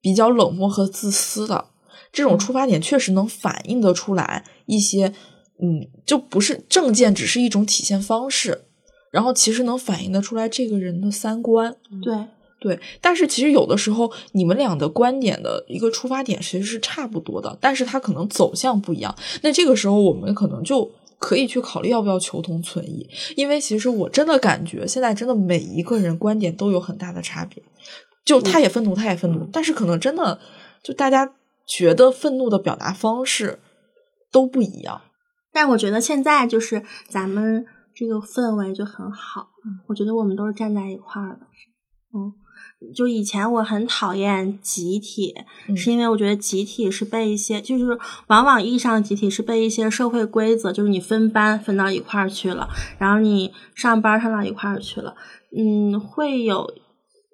[0.00, 1.66] 比较冷漠和自私的，
[2.12, 5.14] 这种出发点确实能反映得出来一些，
[5.62, 8.64] 嗯，就不是证件，只是一种体现方式，
[9.10, 12.26] 然后其实能反映得出来这个人的三观，对，
[12.60, 12.80] 对。
[13.00, 20.90] 但是其实有的时候你们俩的观点的一个出发点其实是差不多的，但是他可能走向不一样，那这个时候我们可能就。
[21.24, 27.62] 可以去考虑要不要求同存异，因为其实我真的感觉现在真的每一个人观点都有很大的差别，
[28.26, 30.38] 就他也愤怒，他也愤怒，但是可能真的
[30.82, 31.34] 就大家
[31.66, 33.58] 觉得愤怒的表达方式
[34.30, 35.00] 都不一样。
[35.50, 37.64] 但我觉得现在就是咱们
[37.94, 39.48] 这个氛围就很好，
[39.86, 41.46] 我觉得我们都是站在一块儿的，
[42.12, 42.43] 嗯。
[42.92, 45.34] 就以前我很讨厌集体，
[45.68, 45.76] 嗯。
[45.76, 52.68] 是因为我觉得集体是被一些，就是往往意义上的集体是被一些社会规则，就是你分班分到一块儿去了，
[52.98, 55.14] 然后你上班上到一块儿去了，
[55.56, 56.68] 嗯，会有，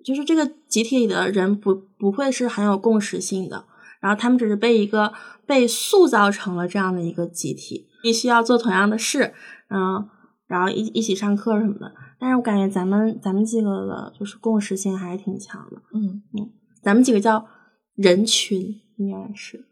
[0.04, 3.64] 就是这个集体里的人不不会是很有共识性的，
[4.00, 5.12] 然后他们只是被一个
[5.46, 9.34] 被塑造成了这样的一个集体，必须要做同样的事，
[9.68, 10.08] 嗯，
[10.50, 11.94] 然后一一起上课什么的。
[12.18, 16.50] 但是我感觉咱们咱们几个的就是共识性还是挺强的，嗯嗯，
[16.82, 17.46] 咱们几个叫
[17.94, 19.64] 人群，应该是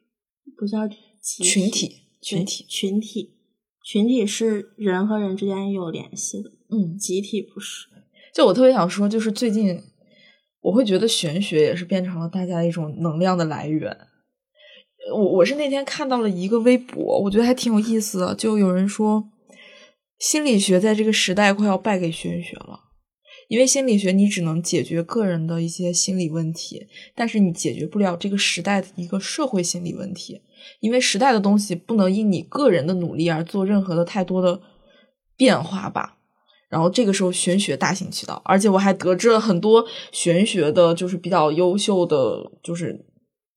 [0.56, 3.34] 不叫集群体，群体，群体，
[3.84, 7.88] 群体是人和人之间有联系的，嗯，集体不是。
[8.32, 9.82] 就我特别想说，就是最近
[10.60, 13.94] 我会觉得玄学也是变成了大家一种能量的来源。
[15.14, 19.28] 我我是那天看到了一个微博，我觉得还挺有意思的，就有人说
[20.18, 22.80] 心理学在这个时代快要败给玄学了。
[23.48, 30.42] 因为心理学你只能解决个人的一些心理问题，但是你解决不了这个时代的一个社会心理问题。
[30.80, 34.60] 因为时代的东西不能因你个人的努力而做任何的太多的
[35.36, 36.16] 变化吧。
[36.68, 43.06] 然后这个时候玄学大行其道，而且我还得知了很多玄学的，就是比较优秀的，就是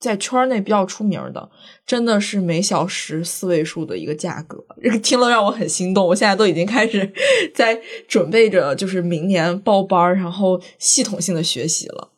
[0.02, 1.50] 在圈内比较出名的，
[1.86, 6.06] 真的是每小时四位数的一个价格， 这个听了让我很心动。
[6.08, 7.14] 我现在都已经开始
[7.54, 12.10] 在准备着，就是明年报班儿，然后系统性的学习了。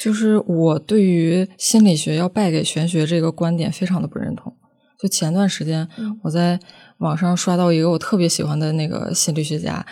[0.00, 4.54] 就是我对于心理学要败给玄学这个观点非常的不认同。
[5.00, 6.58] 就前段时间嗯我在
[6.98, 9.86] 网上刷到一个我特别喜欢的那个心理学家，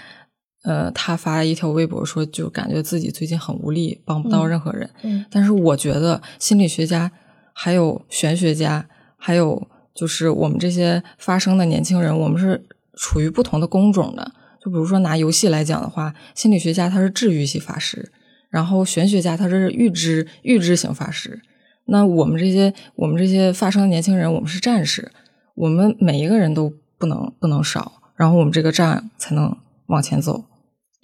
[0.66, 4.90] 呃，他发一条微博说，就感觉自己最近很无力，帮不到嗯任何人。
[5.04, 7.10] 嗯但是我觉得心理学家、
[7.52, 8.84] 还有玄学家，
[9.16, 14.32] 还有就是我们这些发声的年轻人，我们是处于不同的工种的。
[14.60, 18.10] 就比如说拿游戏来讲的话，心理学家他是治愈系法师，
[18.50, 21.40] 然后玄学家他是预知预知型法师。
[21.84, 25.12] 那我们这些我们这些发声的年轻人，我们是战士，
[25.54, 29.56] 我们每一个人都不能不能少，然后我们这个仗才能
[29.86, 30.44] 往前走，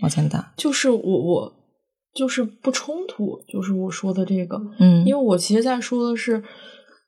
[0.02, 0.52] 往前打。
[0.56, 1.52] 就是我我
[2.14, 6.44] 就是不冲突，就是我说的这个，嗯，因为我其实在说的是，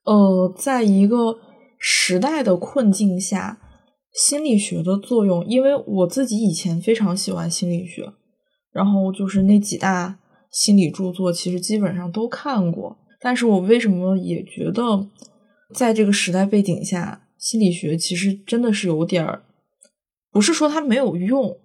[0.05, 1.37] 呃，在一个
[1.79, 3.61] 时代的困境下，
[4.13, 5.45] 心理学的作用。
[5.47, 8.13] 因为我自己以前非常喜欢心理学，
[8.73, 10.19] 然后就是那几大
[10.51, 12.97] 心理著作，其实基本上都看过。
[13.21, 15.09] 但是我为什么也觉得，
[15.75, 19.45] 在这个时代背景下，心理学其实真的是有点儿，
[20.31, 21.57] 不是说它没有用，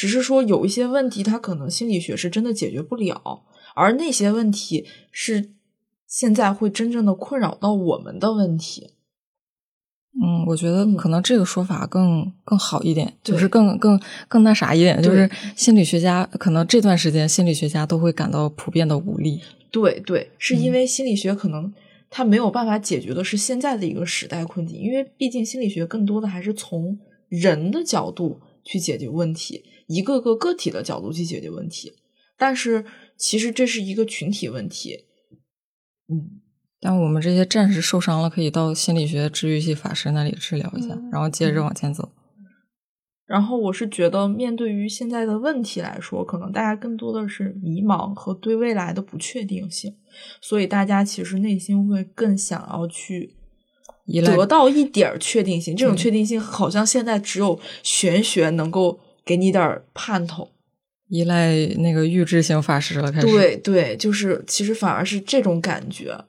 [0.00, 3.42] 只是说有一些问题，他可能心理学是真的解决不了。
[3.74, 5.50] 而那些问题是
[6.06, 8.94] 现在会真正的困扰到我们的问题。
[10.22, 19.42] 嗯，我觉得嗯可能这个说法更更好一点，就是更更更那啥一点，就是心理学家可能这段时间心理学家都会感到普遍的无力。
[19.70, 21.70] 对对，是因嗯为心理学可能
[22.08, 26.98] 它没有办法解决的是现在的一个时代困境，因为毕竟心理学更多的还是从
[27.28, 31.92] 人的角度去解决问题，一个个个体的角度去解决问题。
[32.38, 32.84] 但是
[33.16, 35.06] 其实这是一个群体问题。
[36.08, 36.40] 嗯，
[36.80, 42.08] 但我们这些战士受伤了，可以到心理学治愈系法师那里治疗一下，嗯然后接着往前走。
[43.26, 49.94] 然后我是觉得，面对于现在的问题来说，可能大家更多的是迷茫和对未来的不确定性，
[50.40, 53.36] 所以大家其实内心会更想要去
[54.24, 55.76] 得到一点确定性。
[55.76, 60.48] 这种确定性好像现在只有玄学能够给你点盼头。
[61.08, 66.24] 依赖那个预知性法师了，开始对对，就是其实反而是这种感觉。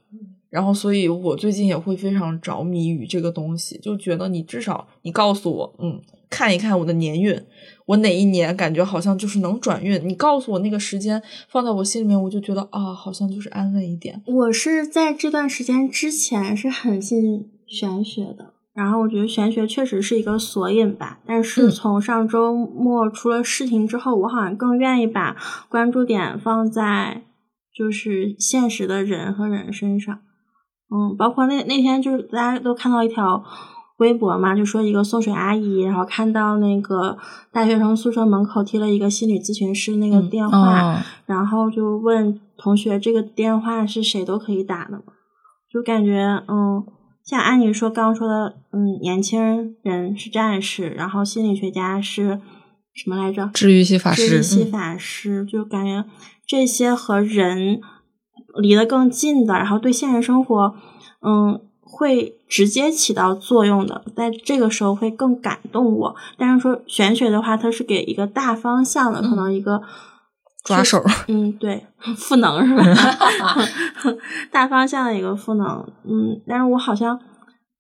[0.50, 6.02] 然后，所以我最近也会非常着迷于这个东西，就觉得你至少你告诉我，嗯。
[6.32, 7.38] 看一看我的年运，
[7.86, 10.02] 我哪一年感觉好像就是能转运？
[10.08, 14.24] 你告诉我那个时间，放在我心里面，我就觉得啊，好像就是安稳一点。
[14.26, 21.20] 我是在这段时间之前是很信玄学的，然后我觉得玄学确实是一个索引吧。
[21.26, 25.36] 但是从上周末出了事情之后，我好像更愿意把
[25.70, 27.24] 关注点放在
[27.76, 30.20] 就是现实的人和人身上。
[30.90, 33.44] 嗯，包括那那天就是大家都看到一条。
[33.98, 37.16] 微博嘛，就说一个送水阿姨，然后看到那个
[37.52, 45.04] 大学生宿舍门口贴了一个心理咨询师那个电话，然后就问同学这个电话是谁都可以打的嘛，
[45.72, 46.84] 就感觉嗯，
[47.32, 52.42] 像安妮说刚刚说的，嗯，年轻人是战士，然后心理学家是
[52.94, 53.50] 什么来着？
[53.54, 54.28] 治愈系法师。
[54.28, 56.04] 治愈系法师，就感觉
[56.46, 57.80] 这些和人
[58.62, 60.76] 离得更近的，然后对现实生活，
[61.22, 61.62] 嗯。
[61.94, 66.16] 会直接起到作用的，在这个时候会更感动我。
[66.38, 69.82] 但是说玄学的话，它是给一个大方向的，可能一个
[70.64, 71.04] 抓手。
[71.28, 71.86] 嗯，对，
[72.18, 72.84] 赋能是吧？
[74.52, 75.66] 大方向的一个赋能。
[76.04, 77.20] 嗯，但是我好像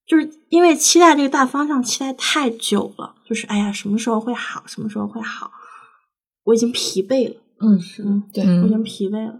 [0.05, 4.63] 就是因为期待这个大方向期待太久了，就是哎呀，什么时候会好？
[4.67, 5.51] 什么时候会好？
[6.43, 7.35] 我已经疲惫了。
[7.61, 8.03] 嗯，是，
[8.33, 9.39] 对，我已经疲惫了，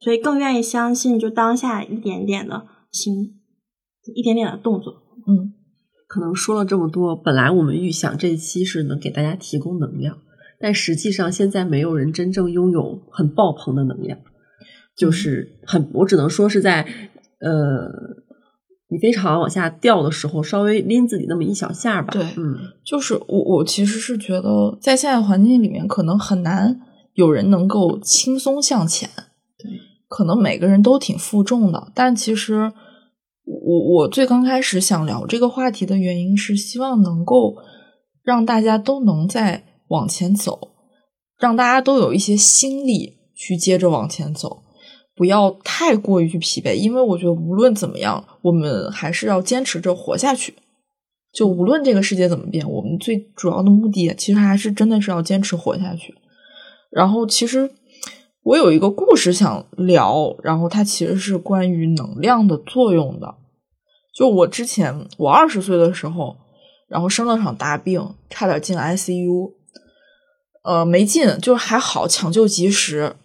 [0.00, 3.38] 所以更愿意相信就当下一点点的行。
[4.16, 4.94] 一点点的动作，
[5.28, 5.54] 嗯，
[6.08, 10.18] 可能说了这么多，本来我们预想这一期是能给大家提供能量，
[10.62, 14.16] 但实际上现在没有人真正拥有很爆棚的能量，
[14.96, 16.82] 就是很，我只能说是在
[17.40, 17.90] 呃，
[18.88, 22.12] 你非常往下掉的时候，稍微拎自己那么一小下吧。
[22.12, 26.80] 对，嗯，就是我，我其实是觉得在现在环境里面，可能很难
[27.14, 29.10] 有人能够轻松向前，
[29.58, 29.70] 对，
[30.08, 32.72] 可能每个人都挺负重的，但其实。
[33.44, 37.56] 我我最刚开始想聊这个话题的原因是希望能够
[38.22, 40.70] 让大家都能在往前走，
[41.38, 44.62] 让大家都有一些心力去接着往前走，
[45.14, 46.74] 不要太过于去疲惫。
[46.74, 50.54] 因为我觉得无论怎么样，我们还是要坚持着活下去。
[51.30, 56.14] 就无论这个世界怎么变，我们最主要的目的其实还是真的是要坚持活下去。
[56.90, 57.70] 然后，其实
[58.42, 63.34] 我有一个故事想聊，然后它其实是关于能量的作用的。
[64.14, 66.36] 就我之前，我二十岁的时候，
[66.88, 69.52] 然后生了场大病，差点进 ICU，
[70.62, 73.16] 呃，没进，就是还好，抢救及时。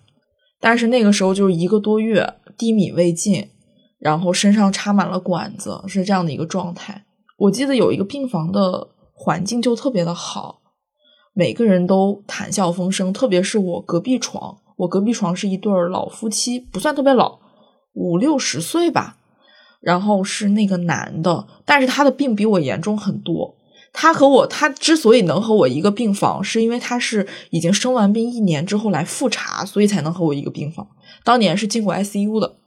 [0.59, 3.49] 但是那个时候就是一个多月，低米未进，
[3.99, 7.05] 然后身上插满了管子，是这样的一个状态。
[7.37, 10.61] 我记得有一个病房的环境就特别的好，
[11.33, 17.39] 每个人都谈笑风生，特别是我隔壁床，我隔壁床是一对老夫妻，不算特别老，
[17.93, 19.17] 五六十岁吧。
[19.79, 23.56] 然后是那个男的，但是他的病比我严重很多。
[23.99, 30.87] 他和我，他之所以能和我一个病房，是因为他是已经生完病一年之后来复查，所以才能和我一个病房。
[31.23, 32.57] 当年是进过 ICU 的。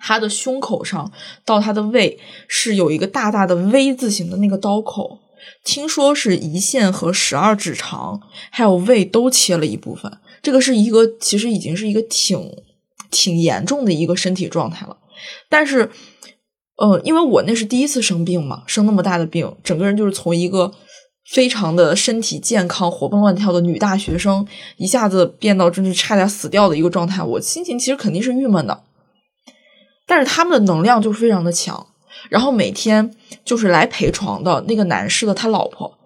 [0.00, 1.12] 他的胸口上
[1.44, 2.18] 到他的胃
[2.48, 5.18] 是有一个大大的 V 字形的那个刀口，
[5.62, 10.10] 听说是胰腺和十二指肠还有胃都切了一部分。
[10.42, 12.50] 这个是一个其实已经是一个挺
[13.10, 14.96] 挺严重的一个身体状态了。
[15.50, 15.90] 但是，
[16.76, 20.72] 嗯，因为我那是第一次生病嘛，生那么大的病，整个人就是从一个
[21.30, 24.46] 非常的身体健康、活蹦乱跳的女大学生，
[24.76, 27.22] 一下子变到真是差点死掉的一个状态。
[27.22, 28.82] 我心情其实肯定是郁闷的。
[30.06, 31.86] 但是他们的能量就非常的强，
[32.28, 33.14] 然后每天
[33.44, 35.96] 就是来陪床的那个男士的他老婆，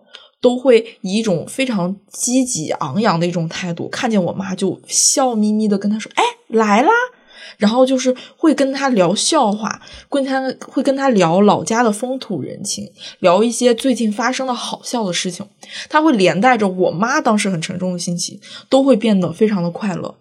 [0.41, 6.93] 都会以一种非常积极昂扬的一种态度，看见我妈就笑眯眯的跟他说：“哎，来啦。”
[7.59, 15.47] 然后就是会跟他聊笑话，跟他会跟他聊老家的风土人情，聊一些最近发生的好笑的事情。
[15.91, 18.41] 他会连带着我妈当时很沉重的心情，
[18.71, 20.15] 都会变得非常的快乐。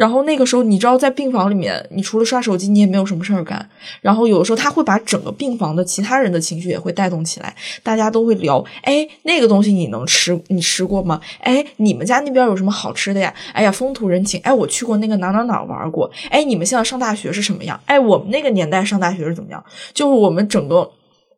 [0.00, 3.68] 然后那个时候，你知道，在病房里面，你除了刷手机，你也没有什么事儿干。
[4.00, 10.40] 然后有的时候，他会把整个病房的其他人的情绪也会带动起来，大家都会聊：哎，那个东西你能吃？
[10.48, 11.20] 你吃过吗？
[11.40, 13.34] 哎，你们家那边有什么好吃的呀？
[13.52, 14.40] 哎呀，风土人情。
[14.42, 16.10] 哎，我去过那个哪哪哪玩过。
[16.30, 17.78] 哎，你们现在上大学是什么样？
[17.84, 19.62] 哎，我们那个年代上大学是怎么样？
[19.92, 20.90] 就是我们整个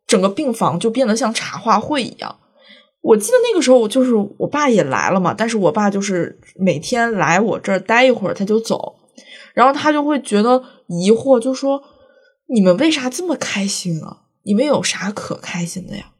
[0.07, 2.33] 整个病房就变得像茶话会一样。
[3.03, 8.95] 我记得那个时候，就是我爸也来了嘛，但是我爸就是每天来我这儿待一会儿他就走，
[9.53, 11.83] 然后他就会觉得疑惑，就说
[12.47, 14.21] 你们为啥这么开心啊？
[14.43, 16.11] 你们有啥可开心的呀？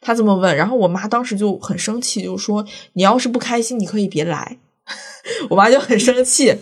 [0.00, 2.64] 他这么问，然后我妈当时就很生气，就说
[2.94, 4.58] 你要是不开心，你可以别来。
[5.50, 6.56] 我妈就很生气，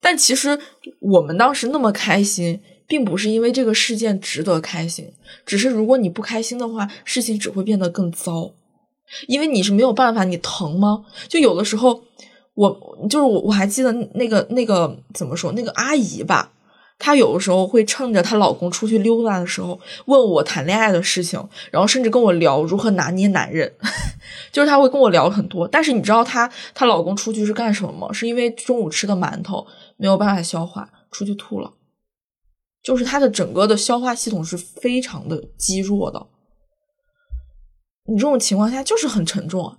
[0.00, 0.58] 但其实
[1.00, 2.60] 我们当时那么开心。
[2.86, 5.10] 并不是因为这个事件值得开心，
[5.46, 8.52] 只是如果你不开心的话，事情只会变得更糟。
[9.26, 11.04] 因为你是没有办法，你疼吗？
[11.28, 12.02] 就有的时候，
[12.54, 16.52] 我就是我，我还记得那个那个怎么说，那个阿姨吧，
[16.98, 23.72] 她有的时候会趁着她老公出去溜达的时候，问我谈恋爱的事情，然后甚至跟我聊如何拿捏男人，
[24.52, 25.66] 就是她会跟我聊很多。
[25.66, 28.12] 但是你知道她她老公出去是干什么吗？
[28.12, 31.72] 是因为中午吃的馒头没有办法消化，出去吐了。
[32.82, 36.26] 就是他的整个的消化系统是非常的积弱的，
[38.06, 39.76] 你这种情况下就是很沉重，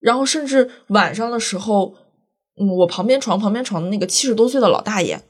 [0.00, 1.94] 然后甚至晚上的时候，
[2.60, 5.20] 嗯，我旁边床旁边床的那个七十多岁的老大爷，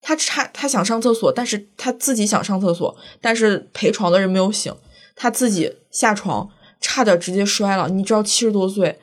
[0.00, 4.74] 他差他想上厕所，但是他自己想上厕所，但是陪床的人没有醒，
[5.14, 6.48] 他自己下床
[6.80, 7.88] 差点直接摔了。
[7.88, 8.98] 你知道七十多岁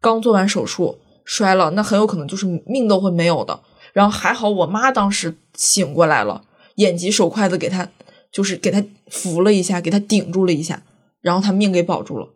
[0.00, 3.60] 刚做完手术摔了，那很有可能就是命都会没有的。
[3.92, 6.44] 然后还好，我妈当时醒过来了，
[6.76, 7.90] 眼疾手快的给他，
[8.32, 10.82] 就是给他扶了一下，给他顶住了一下，
[11.20, 12.34] 然后他命给保住了。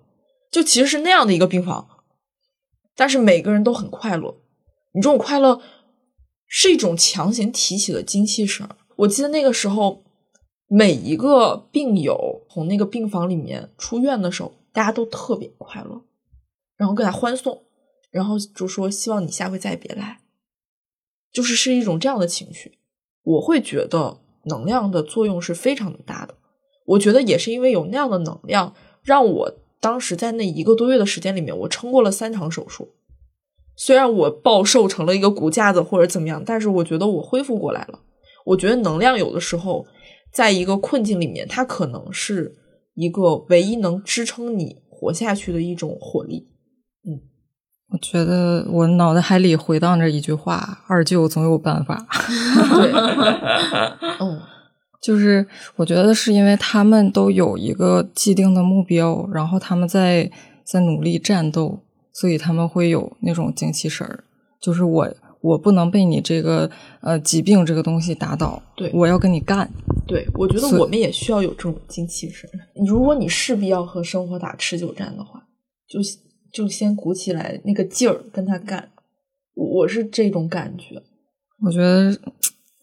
[0.51, 1.89] 就其实是那样的一个病房，
[2.95, 4.37] 但是每个人都很快乐。
[4.93, 5.61] 你这种快乐
[6.47, 8.69] 是一种强行提起的精气神。
[8.97, 10.05] 我记得那个时候，
[10.69, 16.05] 每一个病友从那个病房里面出院的时候，大家都特别快乐，
[16.77, 17.65] 然后给他欢送，
[18.13, 20.21] 然后就说希望你下回再也别来。
[21.33, 22.79] 就是是一种这样的情绪，
[23.25, 26.37] 我会觉得能量的作用是非常的大的。
[26.85, 32.91] 我觉得也是因为有那样的能量，让我当时在那一个多月的时间里面，我撑过了三场手术。
[33.77, 38.01] 虽然我暴瘦成了一个骨架子或者怎么样，但是我觉得我恢复过来了。
[38.45, 39.87] 我觉得能量有的时候
[40.33, 42.55] 在一个困境里面，它可能是
[42.95, 46.49] 一个唯一能支撑你活下去的一种火力。
[47.07, 47.21] 嗯
[47.91, 52.07] 我觉得我脑袋海里回荡着一句话：“二舅总有办法。”
[52.75, 52.93] 对，
[54.21, 54.41] 嗯，
[55.05, 55.47] 就是
[55.77, 60.31] 我觉得是因为他们都有一个既定的目标，然后他们在
[60.65, 61.79] 在努力战斗，
[62.13, 64.25] 所以他们会有那种精气神儿。
[64.61, 66.71] 就是我我不能被你这个
[67.03, 69.71] 呃疾病这个东西打倒，对我要跟你干。
[70.07, 72.49] 对，我觉得我们也需要有这种精气神。
[72.87, 75.43] 如果你势必要和生活打持久战的话，
[75.87, 76.01] 就。
[76.55, 78.91] 就先鼓起来那个劲儿跟他干，
[79.57, 81.03] 我是这种感觉。
[81.67, 82.17] 我觉得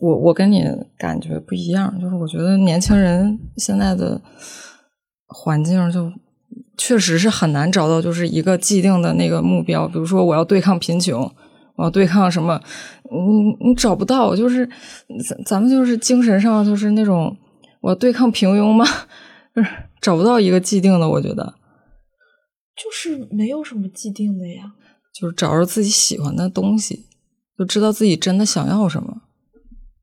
[0.01, 0.65] 我我跟你
[0.97, 4.19] 感觉不一样，就是我觉得年轻人现在的
[5.27, 6.11] 环境就
[6.75, 9.87] 确实是很难找到就是一个既定的那个目标。
[9.87, 11.21] 比如说我要对抗贫穷，
[11.75, 12.59] 我要对抗什么，
[13.11, 14.35] 你你找不到。
[14.35, 14.67] 就是
[15.27, 17.37] 咱咱们就是精神上就是那种
[17.81, 18.83] 我对抗平庸嘛，
[19.55, 19.69] 就是
[20.01, 21.07] 找不到一个既定的。
[21.07, 21.53] 我觉得。
[22.75, 24.73] 就是没有什么既定的呀，
[25.13, 27.05] 就是找着自己喜欢的东西，
[27.55, 29.21] 就知道自己真的想要什么，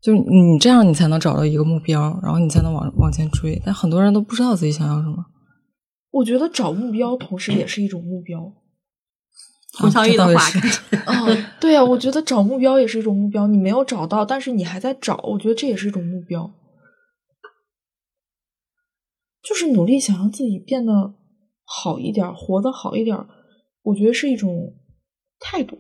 [0.01, 3.61] 就是你这样，你才能找到一个目标，然后你才能往往前追。
[3.65, 5.25] 但很多人都不知道自己想要什么。
[6.11, 8.53] 我觉得找目标同时也是一种目标。
[9.79, 10.43] 洪小玉的话，
[11.07, 13.47] 嗯，对呀，我觉得找目标也是一种目标。
[13.47, 16.53] 你没有找到，但是你还在找，我觉得这也是一种目标，
[19.43, 21.15] 就是努力想让自己变得。
[21.71, 23.15] 好一点，活得好一点，
[23.83, 24.75] 我觉得是一种
[25.39, 25.77] 态度。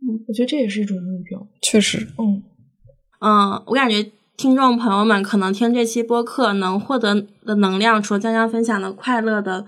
[0.00, 1.46] 嗯，我觉得这也是一种目标。
[1.60, 2.42] 确实，嗯
[3.20, 9.66] 嗯，我感觉听众朋友们可能听这期播客能获得的能量，除了江江分享的快乐的，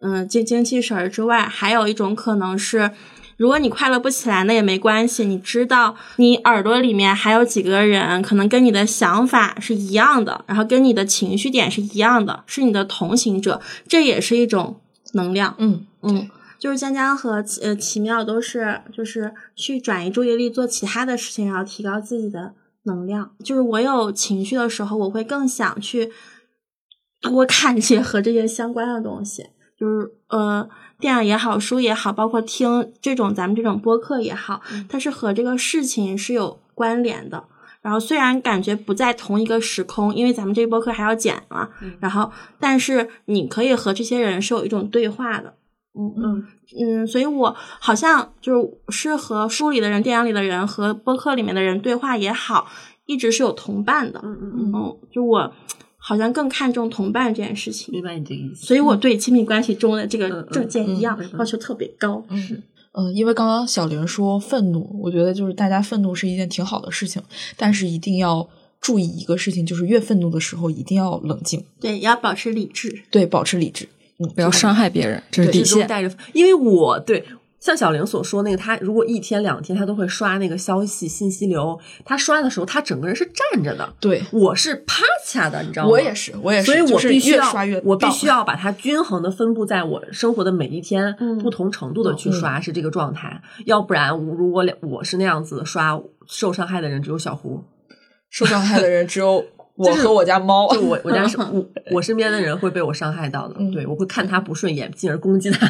[0.00, 2.90] 嗯，精精气神儿之外，还有一种可能是。
[3.36, 5.24] 如果你快乐不起来，那也没关系。
[5.24, 14.78] 你知道，你耳朵里面还有几个人，可能跟你的想法是一样的，然后跟你的情绪点是一样的，是你的同行者，这也是一种
[15.14, 15.54] 能量。
[15.56, 16.28] 嗯嗯，
[16.58, 22.52] 就是江江和呃奇妙都是，就是去转移注意力做其他的事情，然后提高自己的
[22.90, 23.34] 能量。
[23.42, 26.12] 就是我有情绪的时候，我会更想去
[27.22, 29.46] 多看一些和这些相关的东西，
[29.78, 30.68] 就是呃。
[31.00, 37.44] 电影也好，书也好，包括听这种咱们这种播客也好，它是和这个事情是有关联的。
[37.80, 41.70] 然后虽然感觉不在同一个时空，因为咱们这播客还要剪嘛，
[42.00, 45.54] 然后但是你可以和这些人是有一种对话的。
[45.94, 46.44] 嗯嗯
[46.78, 52.66] 嗯，所以我好像就是是和书里的人、电影里的人和播客里面的人对话也好，
[53.06, 54.20] 一直是有同伴的。
[54.22, 55.52] 嗯嗯嗯，就我。
[56.02, 57.92] 好像更看重同伴这件事情。
[57.92, 58.64] 明白你的意思。
[58.64, 62.24] 所以我对亲密关系中的这个嗯证件一样要求特别高。
[62.30, 62.62] 嗯
[62.92, 67.22] 嗯，因为刚刚小玲说愤怒，我觉得就是大家愤怒是一件挺好的事情，
[67.54, 68.48] 但是一定要
[68.80, 73.02] 注意一个事情，就是越愤怒的时候一定要冷静，对，要保持理智。
[73.10, 73.86] 对，保持理智。
[74.20, 75.88] 嗯，不要伤害别人，这是底线。
[75.88, 77.24] 带着，因为我对
[77.58, 85.90] 像小玲所说那个，他如果一天两天他都会刷那个消息信息流，他刷的时候他整个人是站着的，对，我是趴下的，你知道吗？
[85.90, 93.42] 我也是，我也是，所以我就是必须要越刷越，荡我必须要把它均衡的分布在我生活的每一天，嗯不同程度的去刷，是这个状态。
[93.66, 97.62] 要不然，如果我是那样子刷，受伤害的人只有小胡，
[98.30, 99.44] 受伤害的人只有
[99.76, 100.68] 我和我家猫。
[100.72, 105.66] 就我我家是 我我身边的人会被我伤害到的，嗯对我会看他不顺眼，进而攻击他。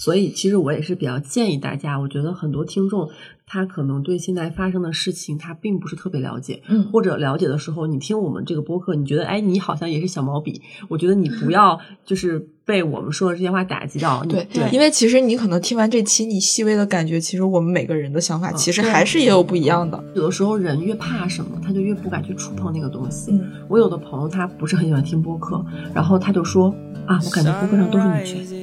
[0.00, 3.10] 所以，其实我也是比较建议大家，我觉得很多听众
[3.46, 20.02] 他可能对现在发生的事情他并不是特别了解，嗯或者了解的时候，你听我们这个播客，你觉得哎，你好像也是小毛笔，我觉得你不要就是被我们说的这些话打击到，对对，因为其实你可能听完这期，你细微的感觉，其实我们每个人的想法其实还是也有不一样的。
[20.14, 23.32] 有的时候人越怕什么，他就越不敢去触碰那个东西。
[23.32, 25.62] 嗯我有的朋友他不是很喜欢听播客，
[25.94, 26.74] 然后他就说
[27.06, 28.59] 啊，我感觉播客上都是女权，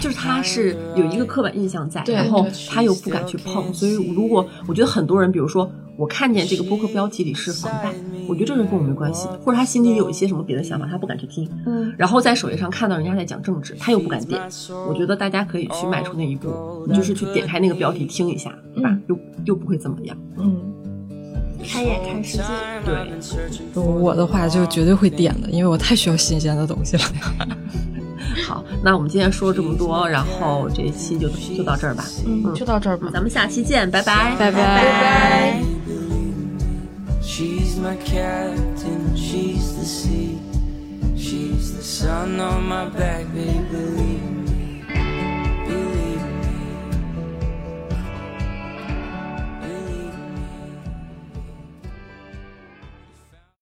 [0.00, 7.92] 就是他是有一个刻板印象在，然后他又不敢去碰，所以如果我觉得很多人，比如说我看见这个播客标题里是房贷，
[8.28, 14.40] 我觉得这个跟我没关系，或者他心里有一些什么别的想法，他不敢去听，嗯，然后在首页上看到人家在讲政治，他又不敢点。
[14.88, 18.96] 我觉得大家可以去迈出那一步，你就是去点开那个标题听一下，对吧？
[19.08, 20.16] 又又不会怎么样。
[20.38, 20.56] 嗯，
[21.64, 22.44] 开眼看世界。
[22.84, 27.02] 对，我的话就绝对会点的，因为我太需要新鲜的东西了。
[28.46, 32.04] 好，那我们今天说这么多，然后这一期就就到这儿吧。
[32.26, 33.10] 嗯，就到这儿吧。
[33.12, 34.58] 咱们下期见，拜拜，拜拜。
[35.00, 35.62] 拜。
[37.22, 37.78] She's